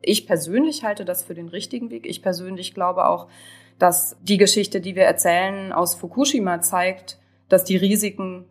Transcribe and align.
Ich 0.00 0.26
persönlich 0.26 0.84
halte 0.84 1.04
das 1.04 1.22
für 1.22 1.34
den 1.34 1.48
richtigen 1.48 1.90
Weg. 1.90 2.06
Ich 2.06 2.22
persönlich 2.22 2.74
glaube 2.74 3.06
auch, 3.06 3.28
dass 3.78 4.16
die 4.22 4.38
Geschichte, 4.38 4.80
die 4.80 4.96
wir 4.96 5.04
erzählen, 5.04 5.72
aus 5.72 5.94
Fukushima 5.94 6.60
zeigt, 6.60 7.18
dass 7.48 7.64
die 7.64 7.76
Risiken 7.76 8.44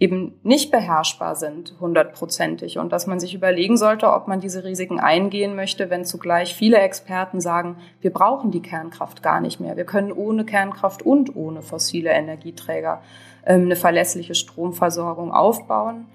eben 0.00 0.38
nicht 0.44 0.70
beherrschbar 0.70 1.34
sind, 1.34 1.74
hundertprozentig. 1.80 2.78
Und 2.78 2.92
dass 2.92 3.06
man 3.06 3.18
sich 3.18 3.34
überlegen 3.34 3.76
sollte, 3.76 4.12
ob 4.12 4.28
man 4.28 4.40
diese 4.40 4.62
Risiken 4.62 5.00
eingehen 5.00 5.56
möchte, 5.56 5.90
wenn 5.90 6.04
zugleich 6.04 6.54
viele 6.54 6.78
Experten 6.78 7.40
sagen, 7.40 7.76
wir 8.00 8.12
brauchen 8.12 8.50
die 8.50 8.62
Kernkraft 8.62 9.22
gar 9.22 9.40
nicht 9.40 9.58
mehr. 9.58 9.76
Wir 9.76 9.84
können 9.84 10.12
ohne 10.12 10.44
Kernkraft 10.44 11.02
und 11.02 11.34
ohne 11.34 11.62
fossile 11.62 12.10
Energieträger 12.10 13.02
ähm, 13.44 13.62
eine 13.62 13.76
verlässliche 13.76 14.36
Stromversorgung 14.36 15.32
aufbauen. 15.32 16.06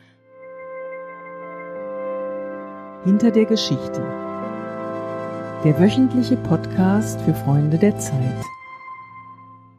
Hinter 3.04 3.32
der 3.32 3.46
Geschichte. 3.46 4.32
Der 5.64 5.80
wöchentliche 5.80 6.36
Podcast 6.36 7.21
für 7.21 7.33
Freunde 7.33 7.78
der 7.78 7.97
Zeit. 7.97 8.43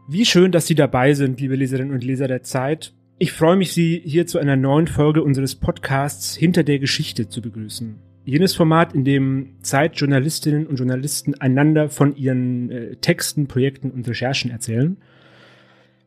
Wie 0.09 0.25
schön, 0.25 0.51
dass 0.51 0.67
Sie 0.67 0.75
dabei 0.75 1.13
sind, 1.13 1.39
liebe 1.39 1.57
Leserinnen 1.57 1.93
und 1.93 2.03
Leser 2.03 2.27
der 2.27 2.43
Zeit. 2.43 2.95
Ich 3.19 3.33
freue 3.33 3.57
mich, 3.57 3.75
Sie 3.75 4.01
hier 4.03 4.27
zu 4.27 4.39
einer 4.39 4.57
neuen 4.57 4.87
Folge 4.87 5.23
unseres 5.23 5.57
Podcasts 5.57 6.35
Hinter 6.37 6.63
der 6.63 6.79
Geschichte 6.79 7.29
zu 7.29 7.43
begrüßen. 7.43 7.97
Jenes 8.25 8.55
Format, 8.55 8.95
in 8.95 9.05
dem 9.05 9.57
Zeitjournalistinnen 9.61 10.67
und 10.67 10.77
Journalisten 10.77 11.35
einander 11.35 11.91
von 11.91 12.17
ihren 12.17 12.71
äh, 12.71 12.97
Texten, 12.97 13.47
Projekten 13.47 13.91
und 13.91 14.09
Recherchen 14.09 14.51
erzählen. 14.51 14.97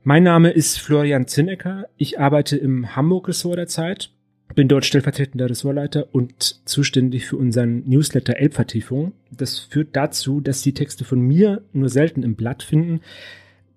Mein 0.01 0.23
Name 0.23 0.49
ist 0.49 0.79
Florian 0.79 1.27
Zinnecker. 1.27 1.87
Ich 1.97 2.19
arbeite 2.19 2.57
im 2.57 2.95
Hamburg-Ressort 2.95 3.59
der 3.59 3.67
Zeit, 3.67 4.09
bin 4.55 4.67
dort 4.67 4.85
stellvertretender 4.85 5.49
Ressortleiter 5.49 6.07
und 6.13 6.61
zuständig 6.65 7.25
für 7.25 7.37
unseren 7.37 7.83
Newsletter 7.87 8.37
Elbvertiefung. 8.37 9.13
Das 9.31 9.59
führt 9.59 9.95
dazu, 9.95 10.41
dass 10.41 10.61
Sie 10.61 10.73
Texte 10.73 11.05
von 11.05 11.19
mir 11.19 11.63
nur 11.73 11.89
selten 11.89 12.23
im 12.23 12.35
Blatt 12.35 12.63
finden, 12.63 13.01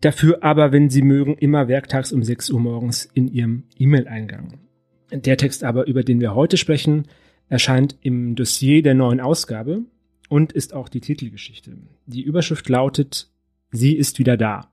Dafür 0.00 0.42
aber, 0.42 0.72
wenn 0.72 0.88
Sie 0.88 1.02
mögen, 1.02 1.34
immer 1.34 1.68
werktags 1.68 2.12
um 2.12 2.22
6 2.22 2.50
Uhr 2.50 2.60
morgens 2.60 3.04
in 3.12 3.28
Ihrem 3.28 3.64
E-Mail-Eingang. 3.78 4.58
Der 5.12 5.36
Text 5.36 5.62
aber, 5.62 5.86
über 5.86 6.02
den 6.02 6.20
wir 6.20 6.34
heute 6.34 6.56
sprechen, 6.56 7.06
erscheint 7.48 7.96
im 8.00 8.34
Dossier 8.34 8.82
der 8.82 8.94
neuen 8.94 9.20
Ausgabe 9.20 9.82
und 10.28 10.52
ist 10.52 10.72
auch 10.72 10.88
die 10.88 11.00
Titelgeschichte. 11.00 11.72
Die 12.06 12.22
Überschrift 12.22 12.68
lautet 12.68 13.28
Sie 13.72 13.94
ist 13.96 14.18
wieder 14.18 14.36
da. 14.36 14.72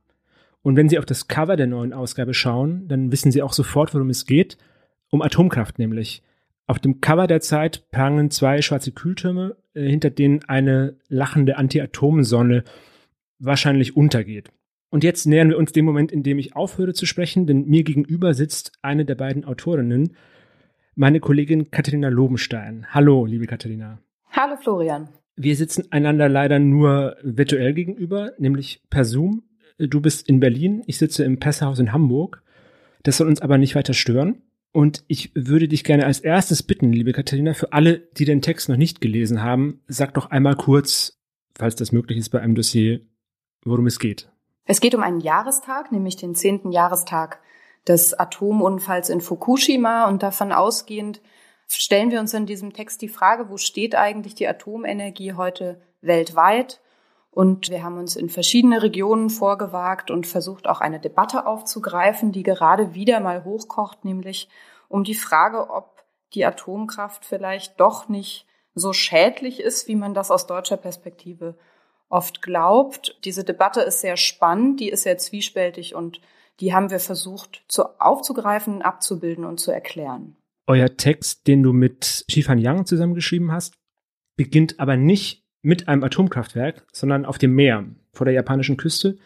Und 0.64 0.76
wenn 0.76 0.90
Sie 0.90 0.98
auf 0.98 1.06
das 1.06 1.28
Cover 1.28 1.56
der 1.56 1.68
neuen 1.68 1.94
Ausgabe 1.94 2.34
schauen, 2.34 2.88
dann 2.88 3.12
wissen 3.12 3.32
Sie 3.32 3.42
auch 3.42 3.54
sofort, 3.54 3.94
worum 3.94 4.10
es 4.10 4.26
geht. 4.26 4.58
Um 5.10 5.22
Atomkraft 5.22 5.80
nämlich. 5.80 6.24
Auf 6.66 6.80
dem 6.80 7.00
Cover 7.00 7.28
der 7.28 7.40
Zeit 7.40 7.90
prangen 7.92 8.30
zwei 8.30 8.62
schwarze 8.62 8.92
Kühltürme, 8.92 9.56
äh, 9.74 9.88
hinter 9.88 10.10
denen 10.10 10.44
eine 10.48 10.98
lachende 11.08 11.58
Anti-Atom-Sonne 11.58 12.64
wahrscheinlich 13.40 13.96
untergeht. 13.96 14.50
Und 14.90 15.04
jetzt 15.04 15.26
nähern 15.26 15.50
wir 15.50 15.58
uns 15.58 15.72
dem 15.72 15.86
Moment, 15.86 16.12
in 16.12 16.24
dem 16.24 16.40
ich 16.40 16.56
aufhöre 16.56 16.94
zu 16.94 17.06
sprechen, 17.06 17.46
denn 17.46 17.66
mir 17.66 17.84
gegenüber 17.84 18.34
sitzt 18.34 18.74
eine 18.82 19.06
der 19.06 19.16
beiden 19.16 19.46
Autorinnen, 19.46 20.16
meine 20.96 21.20
Kollegin 21.20 21.72
Katharina 21.72 22.10
Lobenstein. 22.10 22.88
Hallo, 22.90 23.26
liebe 23.26 23.46
Katharina. 23.46 24.00
Hallo, 24.32 24.56
Florian. 24.58 25.10
Wir 25.36 25.56
sitzen 25.56 25.92
einander 25.92 26.30
leider 26.30 26.58
nur 26.58 27.16
virtuell 27.22 27.74
gegenüber, 27.74 28.32
nämlich 28.40 28.82
per 28.90 29.06
Zoom. 29.06 29.44
Du 29.78 30.02
bist 30.02 30.28
in 30.28 30.40
Berlin, 30.40 30.84
ich 30.88 30.98
sitze 30.98 31.24
im 31.24 31.40
Pressehaus 31.40 31.80
in 31.80 31.94
Hamburg. 31.94 32.42
Das 33.04 33.18
soll 33.18 33.28
uns 33.28 33.42
aber 33.42 33.58
nicht 33.60 33.76
weiter 33.76 33.94
stören. 33.94 34.42
Und 34.72 35.04
ich 35.08 35.32
würde 35.34 35.68
dich 35.68 35.84
gerne 35.84 36.06
als 36.06 36.20
erstes 36.20 36.62
bitten, 36.62 36.92
liebe 36.92 37.14
Katharina, 37.14 37.54
für 37.54 37.74
alle, 37.74 38.00
die 38.00 38.26
den 38.26 38.42
Text 38.42 38.70
noch 38.70 38.78
nicht 38.78 39.02
gelesen 39.02 39.42
haben, 39.42 39.82
sag 39.88 40.14
doch 40.14 40.30
einmal 40.30 40.56
kurz, 40.56 41.20
falls 41.58 41.76
das 41.76 41.92
möglich 41.92 42.18
ist 42.18 42.30
bei 42.30 42.40
einem 42.42 42.56
Dossier, 42.56 43.02
worum 43.64 43.88
es 43.88 44.00
geht. 44.00 44.30
Es 44.66 44.82
geht 44.82 44.94
um 44.94 45.02
einen 45.02 45.22
Jahrestag, 45.22 45.92
nämlich 45.92 46.18
den 46.18 46.36
zehnten 46.36 46.72
Jahrestag 46.72 47.40
des 47.88 48.14
Atomunfalls 48.14 49.10
in 49.10 49.22
Fukushima 49.22 50.08
und 50.08 50.22
davon 50.22 50.52
ausgehend 50.52 51.22
stellen 51.68 52.12
wir 52.12 52.20
uns 52.20 52.34
in 52.34 52.46
diesem 52.46 52.74
Text 52.74 53.02
die 53.02 53.10
Frage, 53.10 53.50
wo 53.50 53.58
steht 53.58 53.96
eigentlich 53.96 54.36
die 54.36 54.48
Atomenergie 54.48 55.34
heute 55.34 55.82
weltweit? 56.02 56.82
Und 57.38 57.70
wir 57.70 57.84
haben 57.84 58.00
uns 58.00 58.16
in 58.16 58.30
verschiedene 58.30 58.82
Regionen 58.82 59.30
vorgewagt 59.30 60.10
und 60.10 60.26
versucht 60.26 60.68
auch 60.68 60.82
eine 60.82 61.00
Debatte 61.00 61.46
aufzugreifen, 61.46 62.32
die 62.32 62.42
gerade 62.42 62.96
wieder 62.96 63.20
mal 63.20 63.44
hochkocht, 63.44 64.04
nämlich 64.04 64.50
um 64.90 65.04
die 65.04 65.14
Frage, 65.14 65.70
ob 65.70 66.04
die 66.34 66.44
Atomkraft 66.46 67.26
vielleicht 67.26 67.80
doch 67.80 68.10
nicht 68.10 68.48
so 68.74 68.92
schädlich 68.92 69.60
ist, 69.60 69.88
wie 69.88 69.96
man 69.96 70.16
das 70.16 70.32
aus 70.32 70.48
deutscher 70.48 70.78
Perspektive 70.78 71.56
oft 72.10 72.42
glaubt. 72.42 73.20
Diese 73.24 73.44
Debatte 73.44 73.82
ist 73.82 74.02
sehr 74.02 74.18
spannend, 74.18 74.80
die 74.80 74.90
ist 74.90 75.04
sehr 75.04 75.20
zwiespältig 75.20 75.94
und 75.94 76.20
die 76.60 76.74
haben 76.74 76.90
wir 76.90 77.00
versucht 77.00 77.64
zu, 77.68 77.84
aufzugreifen, 78.02 78.82
abzubilden 78.82 79.46
und 79.46 79.60
zu 79.60 79.70
erklären. 79.70 80.36
Euer 80.66 80.98
Text, 80.98 81.46
den 81.46 81.62
du 81.62 81.72
mit 81.72 82.26
Shifan 82.28 82.58
Yang 82.58 82.88
zusammengeschrieben 82.88 83.52
hast, 83.52 83.76
beginnt 84.36 84.80
aber 84.80 84.98
nicht 84.98 85.47
mit 85.68 85.90
einem 85.90 86.02
Atomkraftwerk, 86.02 86.86
sondern 86.94 87.26
auf 87.26 87.38
dem 87.38 87.54
Meer 87.54 87.84
vor 88.14 88.24
der 88.24 88.34
japanischen 88.34 88.78
Küste 88.78 89.18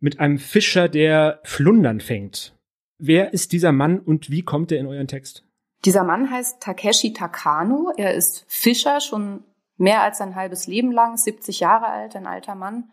mit 0.00 0.18
einem 0.18 0.38
Fischer, 0.38 0.88
der 0.88 1.38
Flundern 1.44 2.00
fängt. 2.00 2.58
Wer 2.98 3.32
ist 3.32 3.52
dieser 3.52 3.70
Mann 3.70 4.00
und 4.00 4.28
wie 4.28 4.42
kommt 4.42 4.72
er 4.72 4.80
in 4.80 4.88
euren 4.88 5.06
Text? 5.06 5.44
Dieser 5.84 6.02
Mann 6.02 6.28
heißt 6.28 6.60
Takeshi 6.60 7.12
Takano. 7.12 7.92
Er 7.96 8.12
ist 8.12 8.44
Fischer 8.48 9.00
schon 9.00 9.44
mehr 9.76 10.02
als 10.02 10.20
ein 10.20 10.34
halbes 10.34 10.66
Leben 10.66 10.90
lang, 10.90 11.16
70 11.16 11.60
Jahre 11.60 11.86
alt, 11.86 12.16
ein 12.16 12.26
alter 12.26 12.56
Mann, 12.56 12.90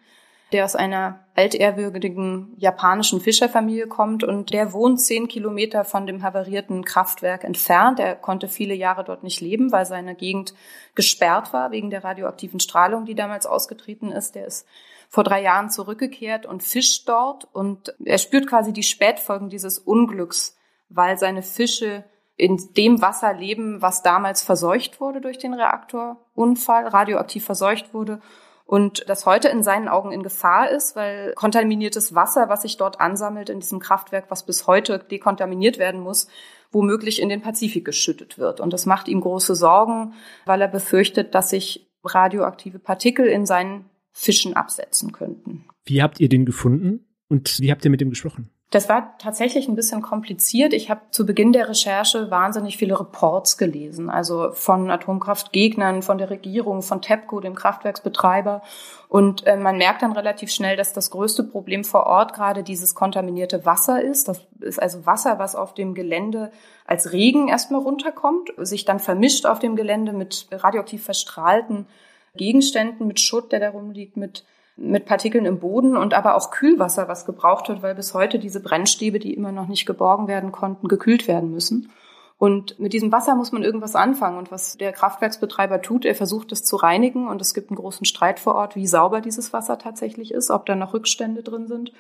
der 0.52 0.66
aus 0.66 0.76
einer 0.76 1.20
altehrwürdigen 1.36 2.54
japanischen 2.58 3.22
Fischerfamilie 3.22 3.88
kommt 3.88 4.24
und 4.24 4.52
der 4.52 4.74
wohnt 4.74 5.00
zehn 5.00 5.28
Kilometer 5.28 5.84
von 5.86 6.08
dem 6.08 6.24
havarierten 6.24 6.84
Kraftwerk 6.84 7.44
entfernt. 7.44 8.00
Er 8.00 8.16
konnte 8.16 8.48
viele 8.48 8.74
Jahre 8.74 9.04
dort 9.04 9.24
nicht 9.24 9.42
leben, 9.42 9.72
weil 9.72 9.86
seine 9.86 10.16
Gegend 10.16 10.56
gesperrt 10.96 11.54
war 11.54 11.72
wegen 11.72 11.92
der 11.92 12.04
radioaktiven 12.04 12.59
Strahlung, 12.59 13.06
die 13.06 13.16
damals 13.16 13.46
ausgetreten 13.46 14.12
ist. 14.12 14.36
Der 14.36 14.48
ist 14.48 14.66
vor 15.08 15.24
drei 15.24 15.42
Jahren 15.42 15.70
zurückgekehrt 15.70 16.46
und 16.46 16.64
fischt 16.64 17.08
dort 17.08 17.48
und 17.54 17.96
er 18.04 18.18
spürt 18.18 18.48
quasi 18.48 18.74
die 18.74 18.84
Spätfolgen 18.84 19.50
dieses 19.50 19.78
Unglücks, 19.78 20.58
weil 20.90 21.18
seine 21.18 21.44
Fische 21.44 22.04
in 22.38 22.74
dem 22.76 23.02
Wasser 23.02 23.34
leben, 23.34 23.82
was 23.82 24.02
damals 24.02 24.42
verseucht 24.42 25.02
wurde 25.02 25.20
durch 25.20 25.38
den 25.38 25.54
Reaktorunfall, 25.54 26.88
radioaktiv 26.88 27.46
verseucht 27.46 27.94
wurde 27.94 28.22
und 28.69 29.09
das 29.09 29.25
heute 29.25 29.47
in 29.47 29.63
seinen 29.63 29.88
Augen 29.88 30.12
in 30.12 30.22
Gefahr 30.22 30.69
ist, 30.69 30.96
weil 30.96 31.34
kontaminiertes 31.34 32.13
Wasser, 32.13 32.50
was 32.50 32.62
sich 32.62 32.78
dort 32.78 33.02
ansammelt 33.02 33.50
in 33.50 33.59
diesem 33.59 33.80
Kraftwerk, 33.80 34.25
was 34.30 34.46
bis 34.46 34.68
heute 34.68 35.00
dekontaminiert 35.00 35.80
werden 35.80 36.02
muss, 36.02 36.28
womöglich 36.72 37.19
in 37.19 37.29
den 37.29 37.41
Pazifik 37.41 37.84
geschüttet 37.84 38.38
wird. 38.38 38.59
Und 38.59 38.72
das 38.72 38.85
macht 38.85 39.08
ihm 39.08 39.22
große 39.22 39.56
Sorgen, 39.56 40.13
weil 40.46 40.62
er 40.62 40.68
befürchtet, 40.68 41.34
dass 41.34 41.50
sich 41.50 41.90
radioaktive 42.03 42.78
Partikel 42.78 43.25
in 43.25 43.47
seinen 43.47 43.85
Fischen 44.12 44.53
absetzen 44.53 45.13
könnten. 45.13 45.66
Wie 45.85 46.03
habt 46.03 46.19
ihr 46.19 46.29
den 46.29 46.46
gefunden 46.46 47.08
und 47.28 47.59
wie 47.59 47.72
habt 47.72 47.84
ihr 47.85 47.90
mit 47.90 48.03
ihm 48.03 48.12
gesprochen? 48.12 48.52
Das 48.72 48.88
war 48.88 49.18
tatsächlich 49.18 49.68
ein 49.68 49.75
bisschen 49.75 50.03
kompliziert. 50.03 50.74
Ich 50.74 50.91
habe 50.91 51.02
zu 51.09 51.25
Beginn 51.25 51.53
der 51.53 51.68
Recherche 51.68 52.30
wahnsinnig 52.30 52.78
viele 52.78 53.00
Reports 53.00 53.57
gelesen, 53.57 54.12
also 54.12 54.52
von 54.52 54.91
Atomkraftgegnern, 54.91 56.03
von 56.03 56.19
der 56.19 56.30
Regierung, 56.30 56.84
von 56.84 57.02
TEPCO, 57.02 57.40
dem 57.40 57.56
Kraftwerksbetreiber. 57.56 58.62
Und 59.08 59.47
äh, 59.47 59.58
man 59.58 59.79
merkt 59.79 60.03
dann 60.03 60.12
relativ 60.12 60.52
schnell, 60.52 60.78
dass 60.78 60.94
das 60.94 61.09
größte 61.09 61.44
Problem 61.44 61.84
vor 61.84 62.06
Ort 62.06 62.34
gerade 62.34 62.62
dieses 62.62 62.94
kontaminierte 62.94 63.66
Wasser 63.66 64.03
ist. 64.03 64.28
Das 64.28 64.46
ist 64.59 64.79
also 64.79 65.03
Wasser, 65.03 65.40
was 65.40 65.56
auf 65.56 65.74
dem 65.74 65.96
Gelände 65.96 66.52
als 66.85 67.12
Regen 67.12 67.47
erstmal 67.47 67.81
runterkommt, 67.81 68.52
sich 68.58 68.85
dann 68.85 69.00
vermischt 69.00 69.47
auf 69.47 69.58
dem 69.58 69.75
Gelände 69.78 70.13
mit 70.13 70.47
radioaktiv 70.52 71.03
verstrahlten 71.03 71.88
Gegenständen, 72.35 73.08
mit 73.08 73.20
Schutt, 73.20 73.52
der 73.52 73.61
da 73.61 73.70
rumliegt, 73.72 74.16
mit 74.16 74.46
mit 74.79 75.05
Partikeln 75.05 75.46
im 75.46 75.59
Boden 75.59 75.97
und 75.97 76.14
aber 76.14 76.35
auch 76.35 76.52
Kühlwasser, 76.52 77.08
was 77.08 77.26
gebraucht 77.26 77.70
wird, 77.70 77.81
weil 77.81 77.96
bis 77.96 78.14
heute 78.14 78.40
diese 78.40 78.61
Brennstäbe, 78.61 79.20
die 79.20 79.34
immer 79.34 79.52
noch 79.52 79.67
nicht 79.67 79.85
geborgen 79.85 80.28
werden 80.28 80.52
konnten, 80.52 80.87
gekühlt 80.87 81.28
werden 81.28 81.52
müssen. 81.52 81.91
Und 82.37 82.79
mit 82.79 82.93
diesem 82.93 83.11
Wasser 83.11 83.35
muss 83.35 83.52
man 83.52 83.64
irgendwas 83.64 83.96
anfangen. 83.96 84.37
Und 84.37 84.49
was 84.49 84.78
der 84.78 84.93
Kraftwerksbetreiber 84.93 85.81
tut, 85.81 86.05
er 86.05 86.16
versucht 86.16 86.53
es 86.53 86.64
zu 86.64 86.78
reinigen. 86.78 87.28
Und 87.28 87.41
es 87.41 87.53
gibt 87.53 87.70
einen 87.70 87.78
großen 87.78 88.05
Streit 88.05 88.40
vor 88.40 88.55
Ort, 88.55 88.78
wie 88.78 88.87
sauber 88.87 89.20
dieses 89.20 89.52
Wasser 89.52 89.78
tatsächlich 89.78 90.34
ist, 90.34 90.49
ob 90.49 90.66
da 90.66 90.76
noch 90.76 90.93
Rückstände 90.93 91.43
drin 91.43 91.67
sind. 91.67 91.91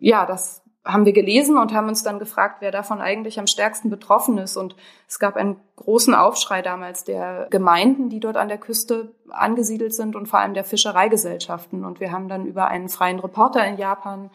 Ja, 0.00 0.24
das 0.24 0.63
haben 0.84 1.06
wir 1.06 1.14
gelesen 1.14 1.56
und 1.56 1.72
haben 1.72 1.88
uns 1.88 2.02
dann 2.02 2.18
gefragt, 2.18 2.56
wer 2.60 2.70
davon 2.70 3.00
eigentlich 3.00 3.38
am 3.38 3.46
stärksten 3.46 3.88
betroffen 3.88 4.36
ist. 4.36 4.56
Und 4.56 4.76
es 5.08 5.18
gab 5.18 5.36
einen 5.36 5.56
großen 5.76 6.14
Aufschrei 6.14 6.60
damals 6.60 7.04
der 7.04 7.46
Gemeinden, 7.50 8.10
die 8.10 8.20
dort 8.20 8.36
an 8.36 8.48
der 8.48 8.58
Küste 8.58 9.14
angesiedelt 9.30 9.94
sind 9.94 10.14
und 10.14 10.26
vor 10.26 10.40
allem 10.40 10.52
der 10.52 10.64
Fischereigesellschaften. 10.64 11.84
Und 11.84 12.00
wir 12.00 12.12
haben 12.12 12.28
dann 12.28 12.44
über 12.44 12.68
einen 12.68 12.90
freien 12.90 13.18
Reporter 13.18 13.66
in 13.66 13.78
Japan 13.78 14.30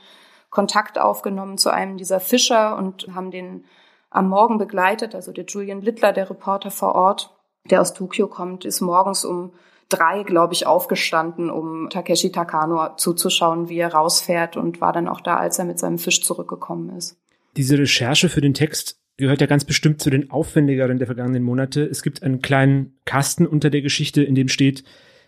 Kontakt 0.49 0.97
aufgenommen 0.97 1.59
zu 1.59 1.69
einem 1.69 1.97
dieser 1.97 2.19
Fischer 2.19 2.75
und 2.75 3.07
haben 3.13 3.29
den 3.29 3.65
am 4.09 4.27
Morgen 4.27 4.57
begleitet, 4.57 5.13
also 5.13 5.31
der 5.31 5.45
Julian 5.45 5.81
Littler, 5.81 6.13
der 6.13 6.31
Reporter 6.31 6.71
vor 6.71 6.95
Ort, 6.95 7.31
der 7.65 7.81
aus 7.81 7.93
Tokio 7.93 8.27
kommt, 8.27 8.65
ist 8.65 8.81
morgens 8.81 9.23
um 9.23 9.53
drei, 9.89 10.23
glaube 10.23 10.53
ich, 10.53 10.65
aufgestanden, 10.65 11.49
um 11.49 11.89
Takeshi 11.89 12.31
Takano 12.31 12.95
zuzuschauen, 12.95 13.69
wie 13.69 13.79
er 13.79 13.93
rausfährt 13.93 14.55
und 14.55 14.81
war 14.81 14.93
dann 14.93 15.07
auch 15.07 15.21
da, 15.21 15.37
als 15.37 15.59
er 15.59 15.65
mit 15.65 15.79
seinem 15.79 15.97
Fisch 15.97 16.23
zurückgekommen 16.23 16.95
ist. 16.95 17.17
Diese 17.57 17.77
Recherche 17.77 18.29
für 18.29 18.41
den 18.41 18.53
Text 18.53 18.99
gehört 19.17 19.41
ja 19.41 19.47
ganz 19.47 19.65
bestimmt 19.65 20.01
zu 20.01 20.09
den 20.09 20.31
aufwendigeren 20.31 20.97
der 20.97 21.07
vergangenen 21.07 21.43
Monate. 21.43 21.83
Es 21.83 22.03
gibt 22.03 22.23
einen 22.23 22.41
kleinen 22.41 22.97
Kasten 23.05 23.45
unter 23.45 23.69
der 23.69 23.81
Geschichte, 23.81 24.23
in 24.23 24.35
dem 24.35 24.47
steht, 24.47 24.83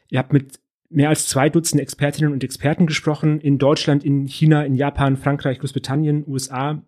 ihr 0.09 0.19
habt 0.19 0.31
mit 0.31 0.59
mehr 0.89 1.09
als 1.09 1.27
zwei 1.27 1.49
Dutzend 1.49 1.81
Expertinnen 1.81 2.31
und 2.31 2.43
Experten 2.43 2.85
gesprochen, 2.85 3.39
in 3.39 3.57
Deutschland, 3.57 4.03
in 4.03 4.27
China, 4.27 4.63
in 4.63 4.75
Japan, 4.75 5.17
Frankreich, 5.17 5.59
Großbritannien, 5.59 6.23
USA. 6.27 6.81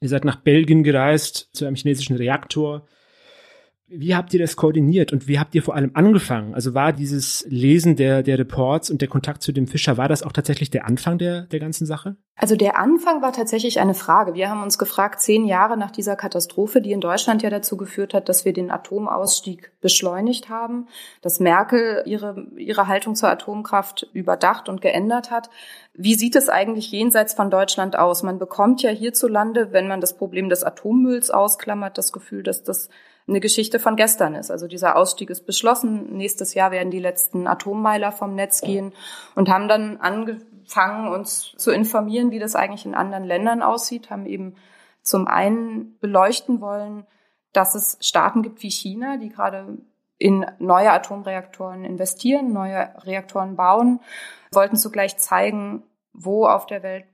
Ihr 0.00 0.08
seid 0.08 0.24
nach 0.24 0.36
Belgien 0.36 0.82
gereist 0.82 1.50
zu 1.52 1.64
einem 1.64 1.76
chinesischen 1.76 2.16
Reaktor. 2.16 2.86
Wie 3.88 4.16
habt 4.16 4.34
ihr 4.34 4.40
das 4.40 4.56
koordiniert 4.56 5.12
und 5.12 5.28
wie 5.28 5.38
habt 5.38 5.54
ihr 5.54 5.62
vor 5.62 5.76
allem 5.76 5.92
angefangen? 5.94 6.54
Also 6.54 6.74
war 6.74 6.92
dieses 6.92 7.46
Lesen 7.48 7.94
der, 7.94 8.24
der 8.24 8.36
Reports 8.36 8.90
und 8.90 9.00
der 9.00 9.08
Kontakt 9.08 9.42
zu 9.42 9.52
dem 9.52 9.68
Fischer, 9.68 9.96
war 9.96 10.08
das 10.08 10.24
auch 10.24 10.32
tatsächlich 10.32 10.70
der 10.70 10.86
Anfang 10.86 11.18
der, 11.18 11.42
der 11.42 11.60
ganzen 11.60 11.86
Sache? 11.86 12.16
Also 12.34 12.56
der 12.56 12.78
Anfang 12.78 13.22
war 13.22 13.32
tatsächlich 13.32 13.78
eine 13.78 13.94
Frage. 13.94 14.34
Wir 14.34 14.50
haben 14.50 14.64
uns 14.64 14.76
gefragt, 14.76 15.20
zehn 15.20 15.46
Jahre 15.46 15.76
nach 15.76 15.92
dieser 15.92 16.16
Katastrophe, 16.16 16.82
die 16.82 16.90
in 16.90 17.00
Deutschland 17.00 17.44
ja 17.44 17.50
dazu 17.50 17.76
geführt 17.76 18.12
hat, 18.12 18.28
dass 18.28 18.44
wir 18.44 18.52
den 18.52 18.72
Atomausstieg 18.72 19.70
beschleunigt 19.80 20.48
haben, 20.48 20.88
dass 21.22 21.38
Merkel 21.38 22.02
ihre, 22.06 22.48
ihre 22.56 22.88
Haltung 22.88 23.14
zur 23.14 23.28
Atomkraft 23.28 24.10
überdacht 24.12 24.68
und 24.68 24.80
geändert 24.80 25.30
hat. 25.30 25.48
Wie 25.94 26.16
sieht 26.16 26.34
es 26.34 26.48
eigentlich 26.48 26.90
jenseits 26.90 27.34
von 27.34 27.52
Deutschland 27.52 27.96
aus? 27.96 28.24
Man 28.24 28.40
bekommt 28.40 28.82
ja 28.82 28.90
hierzulande, 28.90 29.68
wenn 29.70 29.86
man 29.86 30.00
das 30.00 30.16
Problem 30.16 30.48
des 30.48 30.64
Atommülls 30.64 31.30
ausklammert, 31.30 31.96
das 31.96 32.12
Gefühl, 32.12 32.42
dass 32.42 32.64
das 32.64 32.88
eine 33.28 33.40
Geschichte 33.40 33.80
von 33.80 33.96
gestern 33.96 34.34
ist. 34.34 34.50
Also 34.50 34.68
dieser 34.68 34.96
Ausstieg 34.96 35.30
ist 35.30 35.46
beschlossen. 35.46 36.16
Nächstes 36.16 36.54
Jahr 36.54 36.70
werden 36.70 36.90
die 36.90 37.00
letzten 37.00 37.46
Atommeiler 37.46 38.12
vom 38.12 38.34
Netz 38.34 38.60
gehen 38.60 38.92
und 39.34 39.48
haben 39.48 39.68
dann 39.68 39.96
angefangen, 39.96 41.08
uns 41.08 41.52
zu 41.56 41.72
informieren, 41.72 42.30
wie 42.30 42.38
das 42.38 42.54
eigentlich 42.54 42.86
in 42.86 42.94
anderen 42.94 43.24
Ländern 43.24 43.62
aussieht, 43.62 44.10
haben 44.10 44.26
eben 44.26 44.56
zum 45.02 45.26
einen 45.26 45.98
beleuchten 45.98 46.60
wollen, 46.60 47.06
dass 47.52 47.74
es 47.74 47.98
Staaten 48.00 48.42
gibt 48.42 48.62
wie 48.62 48.70
China, 48.70 49.16
die 49.16 49.30
gerade 49.30 49.78
in 50.18 50.46
neue 50.58 50.92
Atomreaktoren 50.92 51.84
investieren, 51.84 52.52
neue 52.52 52.92
Reaktoren 53.04 53.56
bauen, 53.56 54.00
wollten 54.52 54.76
zugleich 54.76 55.18
zeigen, 55.18 55.82
wo 56.12 56.46
auf 56.46 56.66
der 56.66 56.82
Welt 56.82 57.06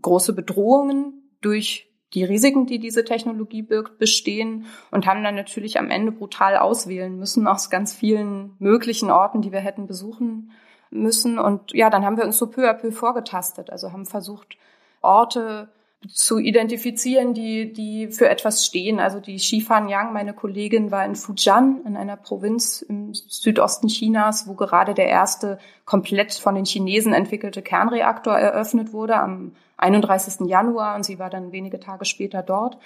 große 0.00 0.32
Bedrohungen 0.32 1.36
durch 1.40 1.89
die 2.14 2.24
Risiken, 2.24 2.66
die 2.66 2.78
diese 2.78 3.04
Technologie 3.04 3.62
birgt, 3.62 3.98
bestehen 3.98 4.66
und 4.90 5.06
haben 5.06 5.22
dann 5.22 5.36
natürlich 5.36 5.78
am 5.78 5.90
Ende 5.90 6.12
brutal 6.12 6.56
auswählen 6.56 7.16
müssen 7.18 7.46
aus 7.46 7.70
ganz 7.70 7.94
vielen 7.94 8.56
möglichen 8.58 9.10
Orten, 9.10 9.42
die 9.42 9.52
wir 9.52 9.60
hätten 9.60 9.86
besuchen 9.86 10.50
müssen. 10.90 11.38
Und 11.38 11.72
ja, 11.72 11.88
dann 11.88 12.04
haben 12.04 12.16
wir 12.16 12.24
uns 12.24 12.38
so 12.38 12.48
peu 12.48 12.68
à 12.68 12.74
peu 12.74 12.90
vorgetastet. 12.90 13.70
Also 13.70 13.92
haben 13.92 14.06
versucht, 14.06 14.56
Orte 15.02 15.68
zu 16.08 16.38
identifizieren, 16.38 17.34
die, 17.34 17.72
die 17.72 18.08
für 18.08 18.28
etwas 18.28 18.64
stehen. 18.64 19.00
Also 19.00 19.20
die 19.20 19.36
Xifan 19.36 19.88
Yang, 19.88 20.12
meine 20.14 20.32
Kollegin, 20.32 20.90
war 20.90 21.04
in 21.04 21.14
Fujian, 21.14 21.82
in 21.84 21.96
einer 21.96 22.16
Provinz 22.16 22.80
im 22.80 23.12
Südosten 23.12 23.88
Chinas, 23.88 24.48
wo 24.48 24.54
gerade 24.54 24.94
der 24.94 25.08
erste 25.08 25.58
komplett 25.84 26.32
von 26.32 26.54
den 26.54 26.64
Chinesen 26.64 27.12
entwickelte 27.12 27.60
Kernreaktor 27.60 28.34
eröffnet 28.34 28.92
wurde 28.94 29.16
am 29.16 29.52
31. 29.76 30.48
Januar 30.48 30.94
und 30.94 31.04
sie 31.04 31.18
war 31.18 31.30
dann 31.30 31.52
wenige 31.52 31.80
Tage 31.80 32.04
später 32.04 32.42
dort. 32.42 32.78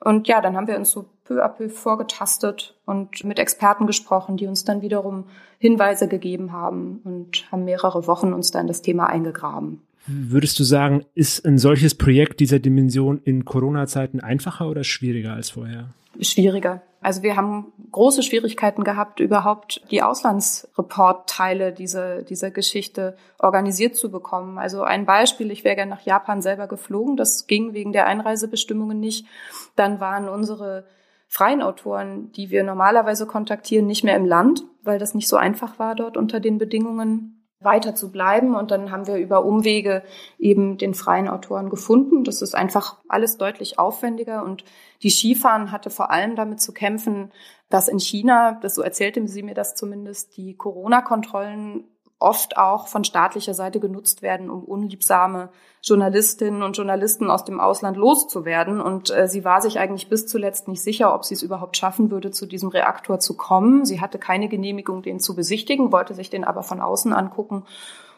Und 0.00 0.28
ja, 0.28 0.40
dann 0.40 0.56
haben 0.56 0.66
wir 0.66 0.76
uns 0.76 0.90
so 0.90 1.06
peu 1.24 1.42
à 1.44 1.48
peu 1.48 1.68
vorgetastet 1.68 2.74
und 2.84 3.24
mit 3.24 3.38
Experten 3.38 3.86
gesprochen, 3.86 4.36
die 4.36 4.46
uns 4.46 4.64
dann 4.64 4.82
wiederum 4.82 5.24
Hinweise 5.58 6.08
gegeben 6.08 6.52
haben 6.52 7.00
und 7.04 7.50
haben 7.50 7.64
mehrere 7.64 8.06
Wochen 8.06 8.32
uns 8.32 8.50
dann 8.50 8.66
das 8.66 8.82
Thema 8.82 9.06
eingegraben. 9.06 9.82
Würdest 10.06 10.58
du 10.58 10.64
sagen, 10.64 11.04
ist 11.14 11.44
ein 11.46 11.58
solches 11.58 11.94
Projekt 11.94 12.40
dieser 12.40 12.58
Dimension 12.58 13.20
in 13.22 13.44
Corona-Zeiten 13.44 14.20
einfacher 14.20 14.68
oder 14.68 14.84
schwieriger 14.84 15.34
als 15.34 15.50
vorher? 15.50 15.90
Schwieriger. 16.20 16.82
Also 17.00 17.22
wir 17.22 17.36
haben 17.36 17.72
große 17.90 18.22
Schwierigkeiten 18.22 18.84
gehabt, 18.84 19.18
überhaupt 19.18 19.80
die 19.90 20.02
Auslandsreportteile 20.02 21.72
dieser, 21.72 22.22
dieser 22.22 22.50
Geschichte 22.50 23.16
organisiert 23.38 23.96
zu 23.96 24.10
bekommen. 24.10 24.58
Also 24.58 24.82
ein 24.82 25.04
Beispiel, 25.04 25.50
ich 25.50 25.64
wäre 25.64 25.76
gerne 25.76 25.90
nach 25.90 26.02
Japan 26.02 26.42
selber 26.42 26.68
geflogen, 26.68 27.16
das 27.16 27.46
ging 27.46 27.72
wegen 27.72 27.92
der 27.92 28.06
Einreisebestimmungen 28.06 29.00
nicht. 29.00 29.26
Dann 29.74 30.00
waren 30.00 30.28
unsere 30.28 30.84
freien 31.26 31.62
Autoren, 31.62 32.30
die 32.32 32.50
wir 32.50 32.62
normalerweise 32.62 33.26
kontaktieren, 33.26 33.86
nicht 33.86 34.04
mehr 34.04 34.16
im 34.16 34.26
Land, 34.26 34.62
weil 34.82 34.98
das 34.98 35.14
nicht 35.14 35.28
so 35.28 35.36
einfach 35.36 35.78
war 35.78 35.94
dort 35.94 36.16
unter 36.16 36.40
den 36.40 36.58
Bedingungen 36.58 37.41
weiter 37.64 37.94
zu 37.94 38.10
bleiben. 38.10 38.54
Und 38.54 38.70
dann 38.70 38.90
haben 38.90 39.06
wir 39.06 39.16
über 39.16 39.44
Umwege 39.44 40.02
eben 40.38 40.78
den 40.78 40.94
freien 40.94 41.28
Autoren 41.28 41.70
gefunden. 41.70 42.24
Das 42.24 42.42
ist 42.42 42.54
einfach 42.54 42.96
alles 43.08 43.36
deutlich 43.36 43.78
aufwendiger. 43.78 44.44
Und 44.44 44.64
die 45.02 45.10
Skifahren 45.10 45.72
hatte 45.72 45.90
vor 45.90 46.10
allem 46.10 46.36
damit 46.36 46.60
zu 46.60 46.72
kämpfen, 46.72 47.32
dass 47.68 47.88
in 47.88 47.98
China, 47.98 48.58
das 48.60 48.74
so 48.74 48.82
erzählte 48.82 49.26
sie 49.28 49.42
mir 49.42 49.54
das 49.54 49.74
zumindest, 49.74 50.36
die 50.36 50.54
Corona-Kontrollen 50.54 51.84
oft 52.22 52.56
auch 52.56 52.88
von 52.88 53.04
staatlicher 53.04 53.54
Seite 53.54 53.80
genutzt 53.80 54.22
werden, 54.22 54.48
um 54.48 54.64
unliebsame 54.64 55.50
Journalistinnen 55.82 56.62
und 56.62 56.76
Journalisten 56.76 57.30
aus 57.30 57.44
dem 57.44 57.60
Ausland 57.60 57.96
loszuwerden. 57.96 58.80
Und 58.80 59.10
äh, 59.10 59.28
sie 59.28 59.44
war 59.44 59.60
sich 59.60 59.78
eigentlich 59.78 60.08
bis 60.08 60.26
zuletzt 60.26 60.68
nicht 60.68 60.82
sicher, 60.82 61.14
ob 61.14 61.24
sie 61.24 61.34
es 61.34 61.42
überhaupt 61.42 61.76
schaffen 61.76 62.10
würde, 62.10 62.30
zu 62.30 62.46
diesem 62.46 62.68
Reaktor 62.68 63.18
zu 63.18 63.36
kommen. 63.36 63.84
Sie 63.84 64.00
hatte 64.00 64.18
keine 64.18 64.48
Genehmigung, 64.48 65.02
den 65.02 65.20
zu 65.20 65.34
besichtigen, 65.34 65.92
wollte 65.92 66.14
sich 66.14 66.30
den 66.30 66.44
aber 66.44 66.62
von 66.62 66.80
außen 66.80 67.12
angucken 67.12 67.64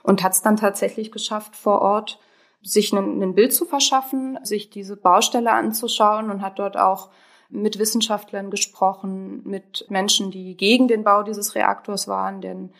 und 0.02 0.22
hat 0.22 0.32
es 0.32 0.42
dann 0.42 0.56
tatsächlich 0.56 1.10
geschafft, 1.10 1.56
vor 1.56 1.80
Ort 1.80 2.20
sich 2.62 2.92
ein, 2.92 3.22
ein 3.22 3.34
Bild 3.34 3.52
zu 3.52 3.64
verschaffen, 3.64 4.38
sich 4.42 4.70
diese 4.70 4.96
Baustelle 4.96 5.52
anzuschauen 5.52 6.30
und 6.30 6.42
hat 6.42 6.58
dort 6.58 6.76
auch 6.76 7.08
mit 7.50 7.78
Wissenschaftlern 7.78 8.50
gesprochen, 8.50 9.42
mit 9.44 9.86
Menschen, 9.88 10.30
die 10.30 10.56
gegen 10.56 10.88
den 10.88 11.04
Bau 11.04 11.22
dieses 11.22 11.54
Reaktors 11.54 12.08
waren, 12.08 12.40
denn 12.40 12.70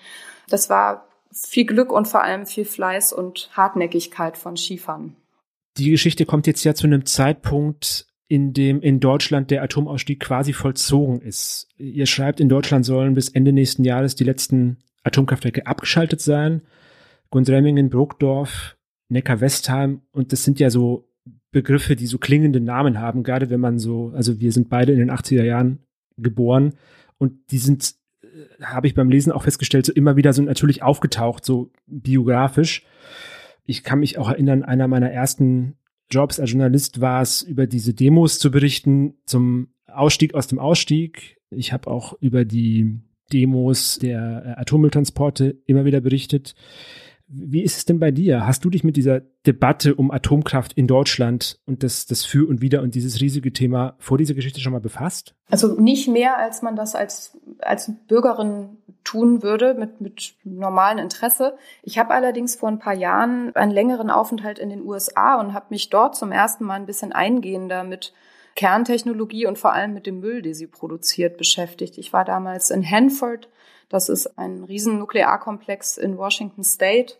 das 0.48 0.68
war 0.68 1.06
viel 1.34 1.66
Glück 1.66 1.92
und 1.92 2.08
vor 2.08 2.22
allem 2.22 2.46
viel 2.46 2.64
Fleiß 2.64 3.12
und 3.12 3.50
Hartnäckigkeit 3.52 4.36
von 4.36 4.56
Skifahren. 4.56 5.16
Die 5.76 5.90
Geschichte 5.90 6.24
kommt 6.24 6.46
jetzt 6.46 6.64
ja 6.64 6.74
zu 6.74 6.86
einem 6.86 7.04
Zeitpunkt, 7.04 8.06
in 8.28 8.52
dem 8.52 8.80
in 8.80 9.00
Deutschland 9.00 9.50
der 9.50 9.62
Atomausstieg 9.62 10.20
quasi 10.20 10.52
vollzogen 10.52 11.20
ist. 11.20 11.68
Ihr 11.76 12.06
schreibt, 12.06 12.40
in 12.40 12.48
Deutschland 12.48 12.84
sollen 12.84 13.14
bis 13.14 13.28
Ende 13.28 13.52
nächsten 13.52 13.84
Jahres 13.84 14.14
die 14.14 14.24
letzten 14.24 14.78
Atomkraftwerke 15.02 15.66
abgeschaltet 15.66 16.20
sein. 16.20 16.62
Gundremmingen, 17.30 17.90
Bruckdorf, 17.90 18.76
Neckar-Westheim 19.08 20.02
und 20.12 20.32
das 20.32 20.44
sind 20.44 20.60
ja 20.60 20.70
so 20.70 21.08
Begriffe, 21.50 21.96
die 21.96 22.06
so 22.06 22.18
klingende 22.18 22.60
Namen 22.60 23.00
haben, 23.00 23.22
gerade 23.22 23.50
wenn 23.50 23.60
man 23.60 23.78
so, 23.78 24.12
also 24.14 24.40
wir 24.40 24.52
sind 24.52 24.68
beide 24.68 24.92
in 24.92 24.98
den 24.98 25.10
80er 25.10 25.44
Jahren 25.44 25.80
geboren 26.16 26.74
und 27.18 27.50
die 27.50 27.58
sind 27.58 27.94
habe 28.62 28.86
ich 28.86 28.94
beim 28.94 29.10
Lesen 29.10 29.32
auch 29.32 29.44
festgestellt, 29.44 29.86
so 29.86 29.92
immer 29.92 30.16
wieder 30.16 30.32
so 30.32 30.42
natürlich 30.42 30.82
aufgetaucht, 30.82 31.44
so 31.44 31.70
biografisch. 31.86 32.84
Ich 33.64 33.82
kann 33.82 34.00
mich 34.00 34.18
auch 34.18 34.28
erinnern, 34.28 34.62
einer 34.62 34.88
meiner 34.88 35.10
ersten 35.10 35.76
Jobs 36.10 36.38
als 36.38 36.50
Journalist 36.50 37.00
war 37.00 37.22
es, 37.22 37.42
über 37.42 37.66
diese 37.66 37.94
Demos 37.94 38.38
zu 38.38 38.50
berichten 38.50 39.14
zum 39.24 39.68
Ausstieg 39.86 40.34
aus 40.34 40.46
dem 40.46 40.58
Ausstieg. 40.58 41.38
Ich 41.50 41.72
habe 41.72 41.90
auch 41.90 42.14
über 42.20 42.44
die 42.44 43.00
Demos 43.32 43.98
der 43.98 44.44
äh, 44.44 44.60
Atommülltransporte 44.60 45.56
immer 45.66 45.84
wieder 45.84 46.00
berichtet. 46.00 46.54
Wie 47.36 47.62
ist 47.62 47.76
es 47.76 47.84
denn 47.84 47.98
bei 47.98 48.10
dir? 48.10 48.46
Hast 48.46 48.64
du 48.64 48.70
dich 48.70 48.84
mit 48.84 48.96
dieser 48.96 49.20
Debatte 49.46 49.96
um 49.96 50.10
Atomkraft 50.10 50.72
in 50.74 50.86
Deutschland 50.86 51.58
und 51.66 51.82
das, 51.82 52.06
das 52.06 52.24
Für 52.24 52.48
und 52.48 52.60
Wider 52.60 52.82
und 52.82 52.94
dieses 52.94 53.20
riesige 53.20 53.52
Thema 53.52 53.96
vor 53.98 54.18
dieser 54.18 54.34
Geschichte 54.34 54.60
schon 54.60 54.72
mal 54.72 54.80
befasst? 54.80 55.34
Also 55.50 55.80
nicht 55.80 56.08
mehr, 56.08 56.38
als 56.38 56.62
man 56.62 56.76
das 56.76 56.94
als, 56.94 57.36
als 57.58 57.92
Bürgerin 58.06 58.78
tun 59.02 59.42
würde, 59.42 59.74
mit, 59.74 60.00
mit 60.00 60.34
normalem 60.44 60.98
Interesse. 60.98 61.56
Ich 61.82 61.98
habe 61.98 62.14
allerdings 62.14 62.54
vor 62.54 62.68
ein 62.68 62.78
paar 62.78 62.94
Jahren 62.94 63.54
einen 63.56 63.72
längeren 63.72 64.10
Aufenthalt 64.10 64.58
in 64.58 64.70
den 64.70 64.82
USA 64.82 65.38
und 65.40 65.52
habe 65.52 65.66
mich 65.70 65.90
dort 65.90 66.16
zum 66.16 66.32
ersten 66.32 66.64
Mal 66.64 66.74
ein 66.74 66.86
bisschen 66.86 67.12
eingehender 67.12 67.84
mit 67.84 68.12
Kerntechnologie 68.54 69.46
und 69.46 69.58
vor 69.58 69.72
allem 69.72 69.94
mit 69.94 70.06
dem 70.06 70.20
Müll, 70.20 70.42
den 70.42 70.54
sie 70.54 70.66
produziert, 70.66 71.36
beschäftigt. 71.36 71.98
Ich 71.98 72.12
war 72.12 72.24
damals 72.24 72.70
in 72.70 72.88
Hanford 72.88 73.48
das 73.88 74.08
ist 74.08 74.38
ein 74.38 74.64
riesen 74.64 74.98
Nuklearkomplex 74.98 75.98
in 75.98 76.18
Washington 76.18 76.64
State, 76.64 77.14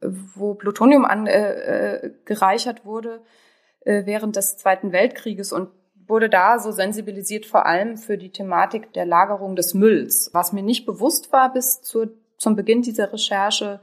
wo 0.00 0.54
Plutonium 0.54 1.04
angereichert 1.04 2.80
äh, 2.80 2.84
wurde 2.84 3.22
äh, 3.80 4.06
während 4.06 4.36
des 4.36 4.56
Zweiten 4.56 4.92
Weltkrieges 4.92 5.52
und 5.52 5.70
wurde 6.06 6.28
da 6.28 6.58
so 6.58 6.72
sensibilisiert 6.72 7.46
vor 7.46 7.66
allem 7.66 7.96
für 7.96 8.18
die 8.18 8.30
Thematik 8.30 8.92
der 8.92 9.06
Lagerung 9.06 9.56
des 9.56 9.74
Mülls. 9.74 10.30
Was 10.32 10.52
mir 10.52 10.62
nicht 10.62 10.84
bewusst 10.84 11.32
war 11.32 11.52
bis 11.52 11.80
zur, 11.80 12.10
zum 12.38 12.56
Beginn 12.56 12.82
dieser 12.82 13.12
Recherche, 13.12 13.80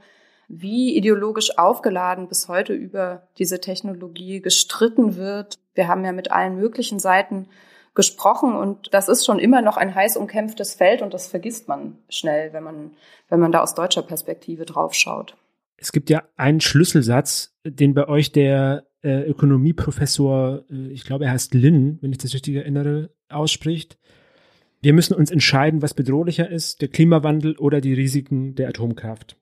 wie 0.52 0.96
ideologisch 0.96 1.56
aufgeladen 1.58 2.26
bis 2.26 2.48
heute 2.48 2.72
über 2.72 3.22
diese 3.38 3.60
Technologie 3.60 4.40
gestritten 4.40 5.16
wird. 5.16 5.58
Wir 5.74 5.86
haben 5.86 6.04
ja 6.04 6.10
mit 6.10 6.32
allen 6.32 6.56
möglichen 6.56 6.98
Seiten 6.98 7.46
gesprochen 7.94 8.54
und 8.54 8.92
das 8.92 9.08
ist 9.08 9.24
schon 9.24 9.38
immer 9.38 9.62
noch 9.62 9.76
ein 9.76 9.94
heiß 9.94 10.16
umkämpftes 10.16 10.74
Feld 10.74 11.02
und 11.02 11.14
das 11.14 11.28
vergisst 11.28 11.68
man 11.68 11.98
schnell, 12.08 12.52
wenn 12.52 12.64
man, 12.64 12.90
wenn 13.28 13.38
man 13.38 13.52
da 13.52 13.60
aus 13.60 13.74
deutscher 13.74 14.02
Perspektive 14.02 14.64
drauf 14.64 14.94
schaut. 14.94 15.36
Es 15.76 15.92
gibt 15.92 16.10
ja 16.10 16.24
einen 16.36 16.60
Schlüsselsatz, 16.60 17.54
den 17.64 17.94
bei 17.94 18.08
euch 18.08 18.32
der 18.32 18.86
äh, 19.02 19.22
Ökonomieprofessor, 19.22 20.64
äh, 20.68 20.88
ich 20.88 21.04
glaube, 21.04 21.26
er 21.26 21.30
heißt 21.30 21.54
Lin, 21.54 21.98
wenn 22.00 22.10
ich 22.12 22.18
das 22.18 22.34
richtig 22.34 22.56
erinnere, 22.56 23.10
ausspricht. 23.28 23.98
Wir 24.82 24.94
müssen 24.94 25.14
uns 25.14 25.30
entscheiden, 25.30 25.80
was 25.80 25.94
bedrohlicher 25.94 26.50
ist, 26.50 26.80
der 26.80 26.88
Klimawandel 26.88 27.56
oder 27.56 27.80
die 27.80 27.94
Risiken 27.94 28.56
der 28.56 28.68
Atomkraft. 28.68 29.36